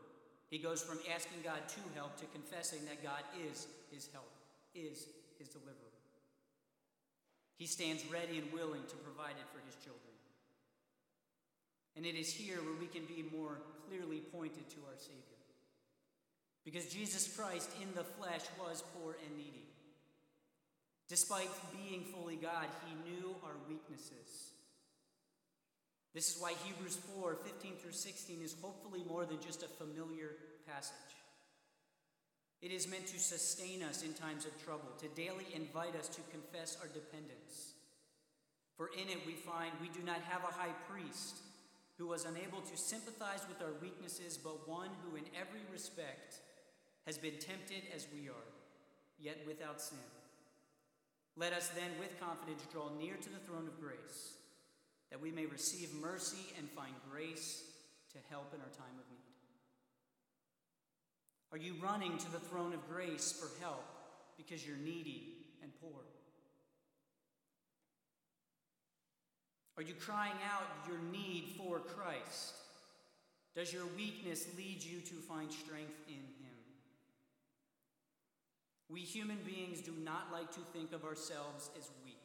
He 0.48 0.58
goes 0.58 0.82
from 0.82 0.98
asking 1.12 1.42
God 1.44 1.68
to 1.68 1.80
help 1.94 2.16
to 2.18 2.26
confessing 2.26 2.80
that 2.86 3.02
God 3.02 3.22
is 3.50 3.66
his 3.92 4.08
help, 4.12 4.30
is 4.76 5.08
his 5.38 5.48
deliverer. 5.48 5.72
He 7.56 7.66
stands 7.66 8.04
ready 8.12 8.38
and 8.38 8.52
willing 8.52 8.84
to 8.84 8.96
provide 8.96 9.36
it 9.40 9.48
for 9.52 9.64
his 9.64 9.74
children. 9.76 10.02
And 11.96 12.04
it 12.04 12.14
is 12.14 12.32
here 12.32 12.60
where 12.60 12.78
we 12.78 12.86
can 12.86 13.06
be 13.06 13.24
more 13.34 13.58
clearly 13.88 14.20
pointed 14.20 14.68
to 14.70 14.76
our 14.86 14.98
Savior. 14.98 15.40
Because 16.64 16.86
Jesus 16.86 17.34
Christ 17.34 17.70
in 17.80 17.88
the 17.94 18.04
flesh 18.04 18.42
was 18.60 18.84
poor 18.94 19.16
and 19.24 19.36
needy. 19.36 19.64
Despite 21.08 21.48
being 21.72 22.04
fully 22.04 22.36
God, 22.36 22.66
he 22.84 23.10
knew 23.10 23.34
our 23.44 23.54
weaknesses. 23.68 24.50
This 26.12 26.34
is 26.34 26.42
why 26.42 26.54
Hebrews 26.64 26.98
4 27.14 27.36
15 27.36 27.72
through 27.76 27.92
16 27.92 28.42
is 28.42 28.56
hopefully 28.60 29.04
more 29.08 29.24
than 29.24 29.40
just 29.40 29.62
a 29.62 29.68
familiar 29.68 30.32
passage. 30.66 31.15
It 32.62 32.72
is 32.72 32.88
meant 32.88 33.06
to 33.08 33.18
sustain 33.18 33.82
us 33.82 34.02
in 34.02 34.14
times 34.14 34.46
of 34.46 34.62
trouble, 34.64 34.90
to 34.98 35.08
daily 35.08 35.46
invite 35.54 35.94
us 35.94 36.08
to 36.08 36.20
confess 36.30 36.76
our 36.80 36.88
dependence. 36.88 37.74
For 38.76 38.88
in 38.88 39.08
it 39.08 39.26
we 39.26 39.34
find 39.34 39.72
we 39.80 39.88
do 39.88 40.04
not 40.04 40.20
have 40.22 40.42
a 40.42 40.52
high 40.52 40.74
priest 40.88 41.36
who 41.98 42.06
was 42.06 42.24
unable 42.24 42.60
to 42.60 42.76
sympathize 42.76 43.40
with 43.48 43.62
our 43.62 43.72
weaknesses, 43.80 44.36
but 44.36 44.68
one 44.68 44.90
who 45.02 45.16
in 45.16 45.24
every 45.38 45.60
respect 45.72 46.40
has 47.06 47.16
been 47.16 47.38
tempted 47.38 47.82
as 47.94 48.06
we 48.12 48.28
are, 48.28 48.50
yet 49.18 49.38
without 49.46 49.80
sin. 49.80 49.98
Let 51.36 51.52
us 51.52 51.68
then 51.68 51.90
with 51.98 52.20
confidence 52.20 52.62
draw 52.72 52.90
near 52.98 53.14
to 53.14 53.28
the 53.30 53.38
throne 53.46 53.68
of 53.68 53.80
grace, 53.80 54.34
that 55.10 55.20
we 55.20 55.30
may 55.30 55.46
receive 55.46 55.94
mercy 55.94 56.52
and 56.58 56.68
find 56.70 56.94
grace 57.10 57.62
to 58.12 58.18
help 58.28 58.52
in 58.54 58.60
our 58.60 58.74
time 58.76 58.98
of 58.98 59.10
need. 59.10 59.25
Are 61.52 61.58
you 61.58 61.74
running 61.82 62.18
to 62.18 62.32
the 62.32 62.38
throne 62.38 62.72
of 62.74 62.88
grace 62.88 63.32
for 63.32 63.48
help 63.62 63.84
because 64.36 64.66
you're 64.66 64.76
needy 64.76 65.34
and 65.62 65.70
poor? 65.80 66.02
Are 69.76 69.82
you 69.82 69.94
crying 69.94 70.36
out 70.50 70.88
your 70.88 70.98
need 71.12 71.54
for 71.56 71.78
Christ 71.80 72.54
Does 73.54 73.72
your 73.72 73.86
weakness 73.96 74.46
lead 74.56 74.82
you 74.82 75.00
to 75.00 75.14
find 75.14 75.50
strength 75.50 75.98
in 76.08 76.14
Him? 76.14 76.56
We 78.88 79.00
human 79.00 79.38
beings 79.44 79.80
do 79.80 79.92
not 80.02 80.28
like 80.32 80.52
to 80.52 80.60
think 80.72 80.92
of 80.92 81.04
ourselves 81.04 81.70
as 81.78 81.90
weak. 82.04 82.16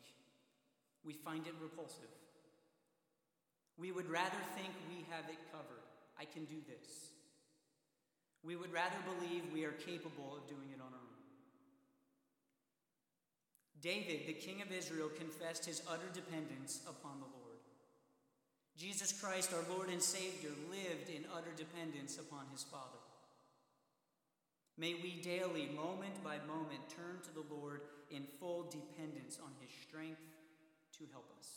We 1.04 1.14
find 1.14 1.48
it 1.48 1.54
repulsive. 1.62 2.12
We 3.78 3.92
would 3.92 4.10
rather 4.10 4.38
think 4.56 4.74
we 4.90 5.06
have 5.10 5.26
it 5.30 5.40
covered. 5.52 5.86
I 6.20 6.26
can 6.26 6.46
do 6.46 6.58
this. 6.68 7.11
We 8.44 8.56
would 8.56 8.74
rather 8.74 8.98
believe 9.06 9.44
we 9.54 9.66
are 9.66 9.72
capable 9.72 10.36
of 10.36 10.48
doing 10.48 10.70
it 10.74 10.82
on 10.82 10.94
our 10.94 11.00
own. 11.00 11.22
David, 13.82 14.28
the 14.28 14.34
king 14.34 14.62
of 14.62 14.72
Israel, 14.72 15.10
confessed 15.18 15.66
his 15.66 15.82
utter 15.88 16.10
dependence 16.14 16.82
upon 16.88 17.20
the 17.20 17.26
Lord. 17.26 17.60
Jesus 18.78 19.12
Christ, 19.12 19.54
our 19.54 19.76
Lord 19.76 19.90
and 19.90 20.02
Savior, 20.02 20.50
lived 20.72 21.10
in 21.10 21.26
utter 21.36 21.52
dependence 21.56 22.18
upon 22.18 22.46
his 22.52 22.64
Father. 22.64 22.98
May 24.78 24.96
we 24.96 25.22
daily, 25.22 25.70
moment 25.76 26.24
by 26.24 26.38
moment, 26.48 26.82
turn 26.90 27.22
to 27.24 27.34
the 27.34 27.54
Lord 27.54 27.82
in 28.10 28.24
full 28.40 28.64
dependence 28.64 29.38
on 29.44 29.52
his 29.60 29.70
strength 29.88 30.22
to 30.98 31.04
help 31.12 31.30
us. 31.38 31.48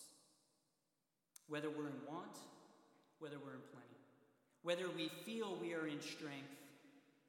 Whether 1.48 1.70
we're 1.70 1.88
in 1.88 2.04
want, 2.06 2.36
whether 3.20 3.36
we're 3.38 3.54
in 3.54 3.68
plenty, 3.72 4.00
whether 4.62 4.90
we 4.94 5.08
feel 5.24 5.56
we 5.60 5.72
are 5.74 5.86
in 5.86 6.00
strength 6.00 6.52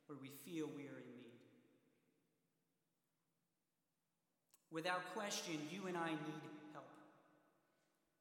or 0.09 0.15
we 0.21 0.29
feel 0.45 0.67
we 0.67 0.83
are 0.83 0.99
in 0.99 1.17
need. 1.17 1.39
Without 4.71 5.13
question, 5.13 5.55
you 5.71 5.87
and 5.87 5.97
I 5.97 6.09
need 6.09 6.41
help. 6.73 6.85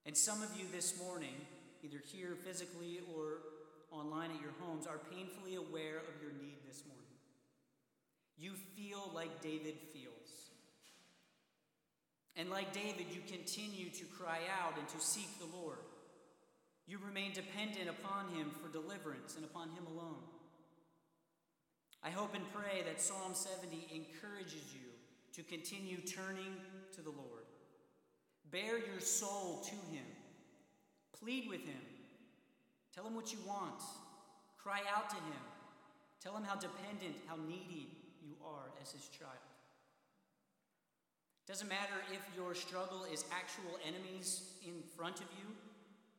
And 0.06 0.16
some 0.16 0.42
of 0.42 0.56
you 0.56 0.66
this 0.72 0.98
morning, 0.98 1.34
either 1.82 1.98
here 2.12 2.36
physically 2.44 3.00
or 3.14 3.38
online 3.90 4.30
at 4.30 4.40
your 4.40 4.52
homes, 4.60 4.86
are 4.86 4.98
painfully 5.10 5.56
aware 5.56 5.98
of 5.98 6.22
your 6.22 6.32
need 6.32 6.58
this 6.66 6.82
morning. 6.86 7.04
You 8.36 8.52
feel 8.76 9.10
like 9.14 9.40
David 9.40 9.74
feels. 9.92 10.50
And 12.36 12.50
like 12.50 12.72
David, 12.72 13.06
you 13.12 13.20
continue 13.26 13.90
to 13.90 14.04
cry 14.06 14.40
out 14.60 14.76
and 14.78 14.88
to 14.88 15.00
seek 15.00 15.38
the 15.38 15.56
Lord. 15.56 15.78
You 16.86 16.98
remain 17.04 17.32
dependent 17.32 17.88
upon 17.88 18.34
Him 18.34 18.50
for 18.50 18.68
deliverance 18.70 19.36
and 19.36 19.44
upon 19.44 19.70
Him 19.70 19.86
alone. 19.86 20.22
I 22.04 22.10
hope 22.10 22.34
and 22.34 22.44
pray 22.52 22.82
that 22.84 23.00
Psalm 23.00 23.32
70 23.32 23.88
encourages 23.94 24.74
you 24.74 24.92
to 25.32 25.42
continue 25.42 25.96
turning 26.02 26.52
to 26.94 27.00
the 27.00 27.10
Lord. 27.10 27.48
Bare 28.50 28.78
your 28.78 29.00
soul 29.00 29.64
to 29.64 29.74
Him. 29.90 30.04
Plead 31.18 31.48
with 31.48 31.62
Him. 31.64 31.80
Tell 32.94 33.06
Him 33.06 33.16
what 33.16 33.32
you 33.32 33.38
want. 33.46 33.80
Cry 34.58 34.80
out 34.94 35.08
to 35.10 35.16
Him. 35.16 35.42
Tell 36.22 36.36
Him 36.36 36.44
how 36.44 36.56
dependent, 36.56 37.16
how 37.26 37.36
needy 37.48 37.88
you 38.22 38.34
are 38.44 38.68
as 38.82 38.92
His 38.92 39.08
child. 39.08 39.32
Doesn't 41.46 41.68
matter 41.68 42.04
if 42.12 42.20
your 42.36 42.54
struggle 42.54 43.06
is 43.10 43.24
actual 43.32 43.78
enemies 43.86 44.50
in 44.66 44.82
front 44.94 45.20
of 45.20 45.26
you, 45.38 45.48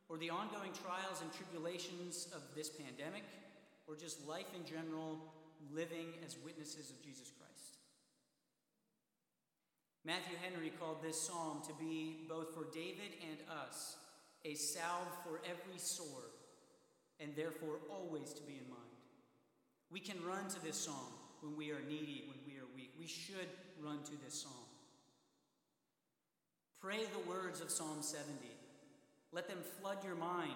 or 0.10 0.17
the 0.17 0.32
ongoing 0.32 0.71
trials 0.74 1.21
and 1.21 1.32
tribulations 1.32 2.28
of 2.36 2.41
this 2.56 2.69
pandemic, 2.69 3.24
or 3.88 3.95
just 3.95 4.28
life 4.28 4.45
in 4.56 4.65
general, 4.65 5.19
living 5.73 6.13
as 6.25 6.38
witnesses 6.43 6.89
of 6.89 7.01
Jesus 7.04 7.32
Christ. 7.38 7.78
Matthew 10.06 10.38
Henry 10.41 10.71
called 10.80 11.01
this 11.01 11.19
psalm 11.19 11.62
to 11.67 11.73
be, 11.80 12.25
both 12.30 12.54
for 12.54 12.65
David 12.73 13.17
and 13.28 13.39
us, 13.65 13.97
a 14.45 14.54
salve 14.54 15.08
for 15.23 15.39
every 15.49 15.80
sore, 15.80 16.30
and 17.19 17.36
therefore 17.36 17.80
always 17.89 18.34
to 18.34 18.43
be 18.43 18.54
in 18.54 18.69
mind. 18.69 18.82
We 19.89 19.99
can 19.99 20.23
run 20.23 20.47
to 20.49 20.63
this 20.63 20.78
psalm 20.78 21.13
when 21.41 21.56
we 21.56 21.71
are 21.71 21.82
needy, 21.89 22.25
when 22.28 22.39
we 22.45 22.60
are 22.60 22.67
weak. 22.75 22.91
We 22.99 23.08
should 23.08 23.49
run 23.82 24.04
to 24.04 24.23
this 24.23 24.41
psalm. 24.41 24.54
Pray 26.80 26.99
the 27.06 27.30
words 27.30 27.62
of 27.62 27.71
Psalm 27.71 27.97
70. 28.01 28.30
Let 29.32 29.47
them 29.47 29.58
flood 29.82 30.04
your 30.04 30.15
mind. 30.15 30.51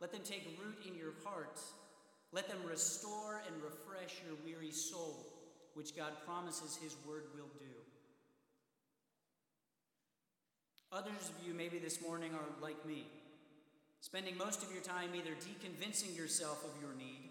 Let 0.00 0.12
them 0.12 0.20
take 0.22 0.58
root 0.62 0.76
in 0.86 0.94
your 0.94 1.14
heart. 1.24 1.60
Let 2.36 2.48
them 2.48 2.58
restore 2.68 3.40
and 3.46 3.62
refresh 3.62 4.20
your 4.22 4.36
weary 4.44 4.70
soul, 4.70 5.24
which 5.72 5.96
God 5.96 6.12
promises 6.26 6.76
His 6.76 6.94
word 7.08 7.22
will 7.34 7.48
do. 7.58 7.64
Others 10.92 11.30
of 11.30 11.46
you, 11.46 11.54
maybe 11.54 11.78
this 11.78 12.02
morning, 12.02 12.32
are 12.34 12.62
like 12.62 12.84
me, 12.84 13.06
spending 14.02 14.36
most 14.36 14.62
of 14.62 14.70
your 14.70 14.82
time 14.82 15.12
either 15.14 15.30
deconvincing 15.30 16.14
yourself 16.14 16.62
of 16.62 16.78
your 16.78 16.94
need 16.98 17.30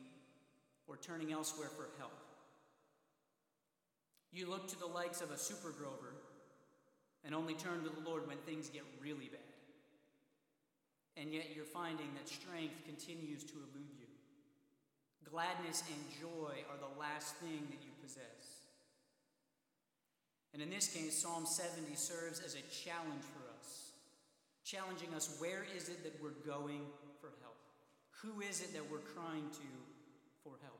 or 0.87 0.97
turning 0.97 1.31
elsewhere 1.31 1.69
for 1.69 1.87
help. 1.99 2.17
You 4.33 4.49
look 4.49 4.67
to 4.69 4.79
the 4.79 4.87
likes 4.87 5.21
of 5.21 5.29
a 5.29 5.37
super 5.37 5.69
Grover 5.69 6.15
and 7.23 7.35
only 7.35 7.53
turn 7.53 7.83
to 7.83 7.89
the 7.89 8.09
Lord 8.09 8.27
when 8.27 8.37
things 8.37 8.69
get 8.69 8.81
really 8.99 9.29
bad. 9.31 9.39
And 11.15 11.31
yet 11.31 11.55
you're 11.55 11.63
finding 11.63 12.07
that 12.15 12.27
strength 12.27 12.83
continues 12.87 13.43
to 13.43 13.53
elude 13.53 13.93
you. 13.99 14.04
Gladness 15.31 15.83
and 15.87 16.21
joy 16.21 16.63
are 16.69 16.77
the 16.77 16.99
last 16.99 17.35
thing 17.37 17.67
that 17.69 17.83
you 17.83 17.91
possess. 18.01 18.65
And 20.53 20.61
in 20.61 20.69
this 20.69 20.87
case, 20.87 21.21
Psalm 21.21 21.45
70 21.45 21.95
serves 21.95 22.39
as 22.39 22.55
a 22.55 22.63
challenge 22.71 23.23
for 23.33 23.43
us, 23.59 23.91
challenging 24.63 25.13
us 25.13 25.35
where 25.39 25.65
is 25.75 25.89
it 25.89 26.03
that 26.03 26.15
we're 26.23 26.39
going 26.47 26.81
for 27.19 27.31
help? 27.41 27.57
Who 28.21 28.41
is 28.41 28.61
it 28.61 28.73
that 28.73 28.89
we're 28.89 28.99
crying 28.99 29.49
to 29.51 29.67
for 30.43 30.53
help? 30.63 30.79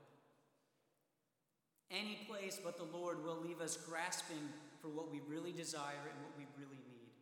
Any 1.90 2.18
place 2.26 2.58
but 2.62 2.78
the 2.78 2.96
Lord 2.96 3.22
will 3.22 3.38
leave 3.46 3.60
us 3.60 3.76
grasping 3.76 4.48
for 4.80 4.88
what 4.88 5.10
we 5.12 5.20
really 5.28 5.52
desire 5.52 6.08
and 6.10 6.22
what 6.22 6.32
we 6.38 6.46
really 6.56 6.80
need 6.88 7.12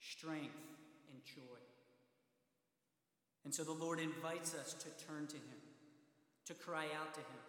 strength 0.00 0.58
and 1.12 1.24
joy. 1.24 1.62
And 3.44 3.54
so 3.54 3.64
the 3.64 3.72
Lord 3.72 4.00
invites 4.00 4.54
us 4.54 4.74
to 4.74 5.06
turn 5.06 5.26
to 5.28 5.36
Him, 5.36 5.61
to 6.46 6.54
cry 6.54 6.86
out 6.98 7.14
to 7.14 7.20
Him, 7.20 7.42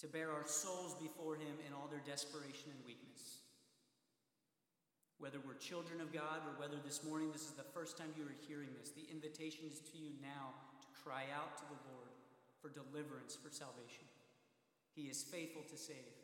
to 0.00 0.06
bare 0.08 0.32
our 0.32 0.46
souls 0.46 0.94
before 1.00 1.36
Him 1.36 1.54
in 1.66 1.72
all 1.72 1.88
their 1.88 2.02
desperation 2.04 2.74
and 2.74 2.80
weakness. 2.86 3.44
Whether 5.18 5.38
we're 5.38 5.54
children 5.54 6.00
of 6.00 6.12
God 6.12 6.42
or 6.42 6.58
whether 6.58 6.76
this 6.84 7.06
morning 7.06 7.30
this 7.30 7.46
is 7.46 7.54
the 7.54 7.70
first 7.70 7.96
time 7.96 8.10
you 8.18 8.24
are 8.24 8.44
hearing 8.48 8.68
this, 8.78 8.90
the 8.90 9.06
invitation 9.10 9.64
is 9.70 9.78
to 9.78 9.96
you 9.96 10.10
now 10.20 10.52
to 10.82 10.88
cry 10.90 11.30
out 11.30 11.56
to 11.58 11.64
the 11.70 11.80
Lord 11.94 12.12
for 12.60 12.68
deliverance, 12.68 13.38
for 13.38 13.48
salvation. 13.48 14.04
He 14.94 15.06
is 15.06 15.22
faithful 15.22 15.62
to 15.70 15.78
save. 15.78 16.18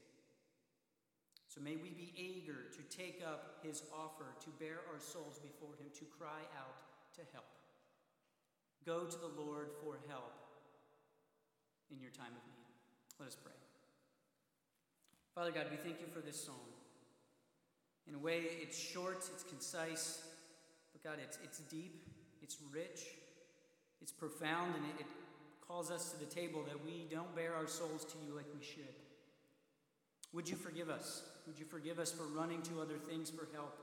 So 1.46 1.60
may 1.60 1.74
we 1.74 1.90
be 1.90 2.14
eager 2.14 2.70
to 2.70 2.82
take 2.94 3.22
up 3.26 3.58
his 3.62 3.82
offer, 3.94 4.34
to 4.44 4.50
bare 4.58 4.82
our 4.92 5.00
souls 5.00 5.38
before 5.38 5.74
him, 5.78 5.90
to 5.98 6.04
cry 6.06 6.46
out 6.58 6.78
to 7.14 7.22
help. 7.32 7.50
Go 8.86 9.04
to 9.04 9.18
the 9.18 9.40
Lord 9.40 9.70
for 9.82 9.98
help 10.08 10.49
in 11.90 12.00
your 12.00 12.10
time 12.10 12.32
of 12.32 12.42
need. 12.46 12.66
Let 13.18 13.28
us 13.28 13.36
pray. 13.36 13.52
Father 15.34 15.50
God, 15.52 15.66
we 15.70 15.76
thank 15.76 16.00
you 16.00 16.06
for 16.12 16.20
this 16.20 16.42
song. 16.42 16.66
In 18.08 18.14
a 18.14 18.18
way, 18.18 18.42
it's 18.60 18.78
short, 18.78 19.28
it's 19.32 19.44
concise, 19.44 20.22
but 20.92 21.02
God, 21.04 21.18
it's, 21.22 21.38
it's 21.44 21.58
deep, 21.60 22.02
it's 22.42 22.56
rich, 22.72 23.02
it's 24.02 24.12
profound, 24.12 24.74
and 24.74 24.84
it, 24.86 25.02
it 25.02 25.06
calls 25.66 25.90
us 25.90 26.10
to 26.10 26.18
the 26.18 26.26
table 26.26 26.64
that 26.66 26.84
we 26.84 27.06
don't 27.10 27.34
bare 27.36 27.54
our 27.54 27.68
souls 27.68 28.04
to 28.04 28.18
you 28.26 28.34
like 28.34 28.46
we 28.58 28.64
should. 28.64 28.94
Would 30.32 30.48
you 30.48 30.56
forgive 30.56 30.90
us? 30.90 31.22
Would 31.46 31.58
you 31.58 31.64
forgive 31.64 31.98
us 31.98 32.10
for 32.10 32.24
running 32.24 32.62
to 32.62 32.80
other 32.80 32.98
things 32.98 33.30
for 33.30 33.48
help, 33.54 33.78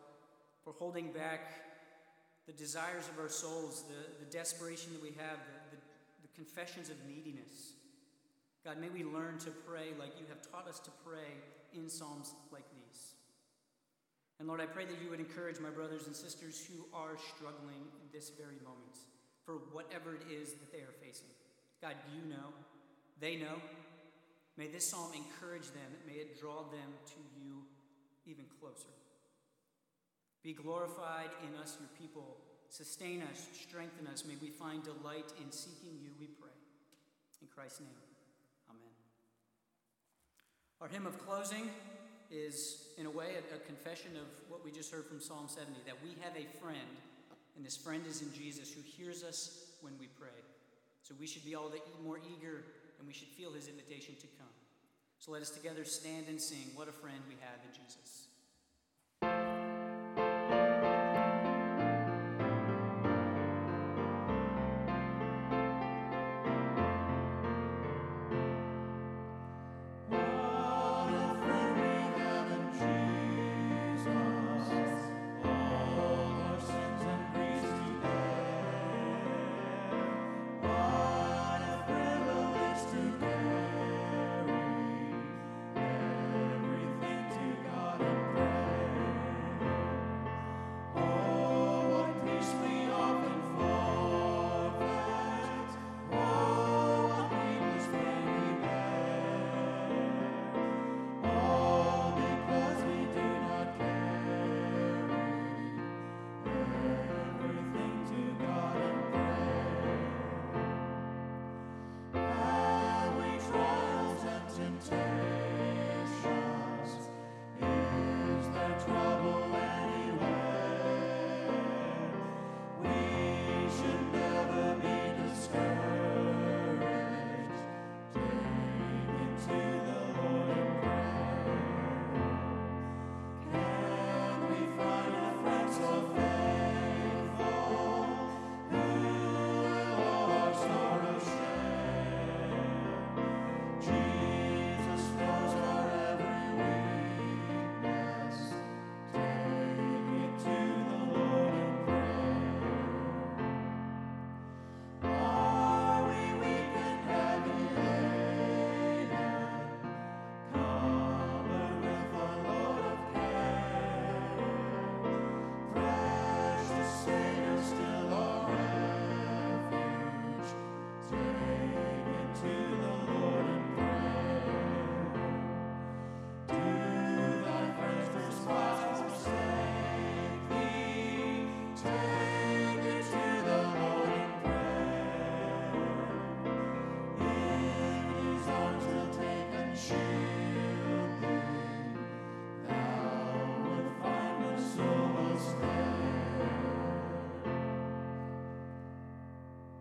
for 0.64 0.74
holding 0.74 1.12
back 1.12 1.54
the 2.46 2.54
desires 2.54 3.08
of 3.08 3.20
our 3.22 3.30
souls, 3.30 3.84
the, 3.88 4.26
the 4.26 4.32
desperation 4.32 4.94
that 4.94 5.02
we 5.02 5.10
have, 5.10 5.38
the, 5.72 5.78
the, 5.78 5.82
the 6.24 6.36
confessions 6.36 6.90
of 6.90 6.96
neediness? 7.08 7.74
God, 8.68 8.82
may 8.84 8.90
we 8.90 9.06
learn 9.06 9.40
to 9.40 9.52
pray 9.64 9.96
like 9.98 10.20
you 10.20 10.26
have 10.28 10.44
taught 10.52 10.68
us 10.68 10.80
to 10.82 10.92
pray 11.06 11.40
in 11.74 11.88
Psalms 11.88 12.36
like 12.52 12.68
these. 12.76 13.16
And 14.40 14.48
Lord, 14.50 14.60
I 14.60 14.66
pray 14.66 14.84
that 14.84 15.02
you 15.02 15.10
would 15.10 15.22
encourage 15.22 15.58
my 15.62 15.70
brothers 15.70 16.06
and 16.06 16.14
sisters 16.14 16.68
who 16.68 16.84
are 16.94 17.16
struggling 17.16 17.88
in 18.04 18.12
this 18.12 18.30
very 18.30 18.60
moment 18.66 19.00
for 19.46 19.64
whatever 19.72 20.16
it 20.16 20.28
is 20.30 20.52
that 20.60 20.74
they 20.74 20.80
are 20.80 20.92
facing. 21.02 21.32
God, 21.82 21.96
you 22.14 22.30
know, 22.30 22.52
they 23.22 23.38
know, 23.38 23.56
May 24.58 24.68
this 24.68 24.90
psalm 24.90 25.12
encourage 25.14 25.68
them, 25.68 25.92
may 26.08 26.14
it 26.14 26.40
draw 26.40 26.64
them 26.64 26.92
to 27.06 27.20
you 27.40 27.62
even 28.26 28.46
closer. 28.60 28.90
Be 30.44 30.54
glorified 30.54 31.30
in 31.48 31.62
us, 31.62 31.78
your 31.80 31.90
people. 31.98 32.38
Sustain 32.70 33.22
us, 33.22 33.48
strengthen 33.54 34.08
us. 34.08 34.26
May 34.26 34.36
we 34.42 34.50
find 34.50 34.84
delight 34.84 35.32
in 35.42 35.52
seeking 35.52 35.96
you, 36.02 36.10
we 36.20 36.26
pray. 36.26 36.50
In 37.40 37.48
Christ's 37.48 37.82
name. 37.82 38.07
Our 40.80 40.88
hymn 40.88 41.08
of 41.08 41.18
closing 41.26 41.72
is, 42.30 42.90
in 42.98 43.08
a 43.08 43.10
way, 43.10 43.34
a, 43.34 43.56
a, 43.56 43.60
confession 43.66 44.12
of 44.16 44.28
what 44.48 44.64
we 44.64 44.70
just 44.70 44.92
heard 44.92 45.06
from 45.06 45.20
Psalm 45.20 45.46
70 45.48 45.74
that 45.88 45.98
we 46.04 46.12
have 46.22 46.38
a 46.38 46.46
friend, 46.60 46.94
and 47.56 47.66
this 47.66 47.76
friend 47.76 48.04
is 48.08 48.22
in 48.22 48.32
Jesus 48.32 48.72
who 48.72 48.82
hears 48.86 49.24
us 49.24 49.74
when 49.82 49.94
we 50.00 50.08
pray. 50.20 50.38
So 51.02 51.16
we 51.20 51.26
should 51.26 51.44
be 51.44 51.56
all 51.56 51.70
the 51.70 51.82
more 52.04 52.20
eager 52.20 52.64
and 53.00 53.08
we 53.08 53.14
should 53.14 53.30
feel 53.30 53.54
his 53.54 53.68
invitation 53.68 54.14
to 54.22 54.28
come. 54.38 54.54
So 55.18 55.32
let 55.32 55.42
us 55.42 55.50
together 55.50 55.84
stand 55.84 56.28
and 56.30 56.40
sing, 56.40 56.70
What 56.76 56.88
a 56.88 56.92
friend 56.92 57.18
we 57.28 57.36
have 57.42 57.58
in 57.66 57.74
Jesus. 57.74 58.28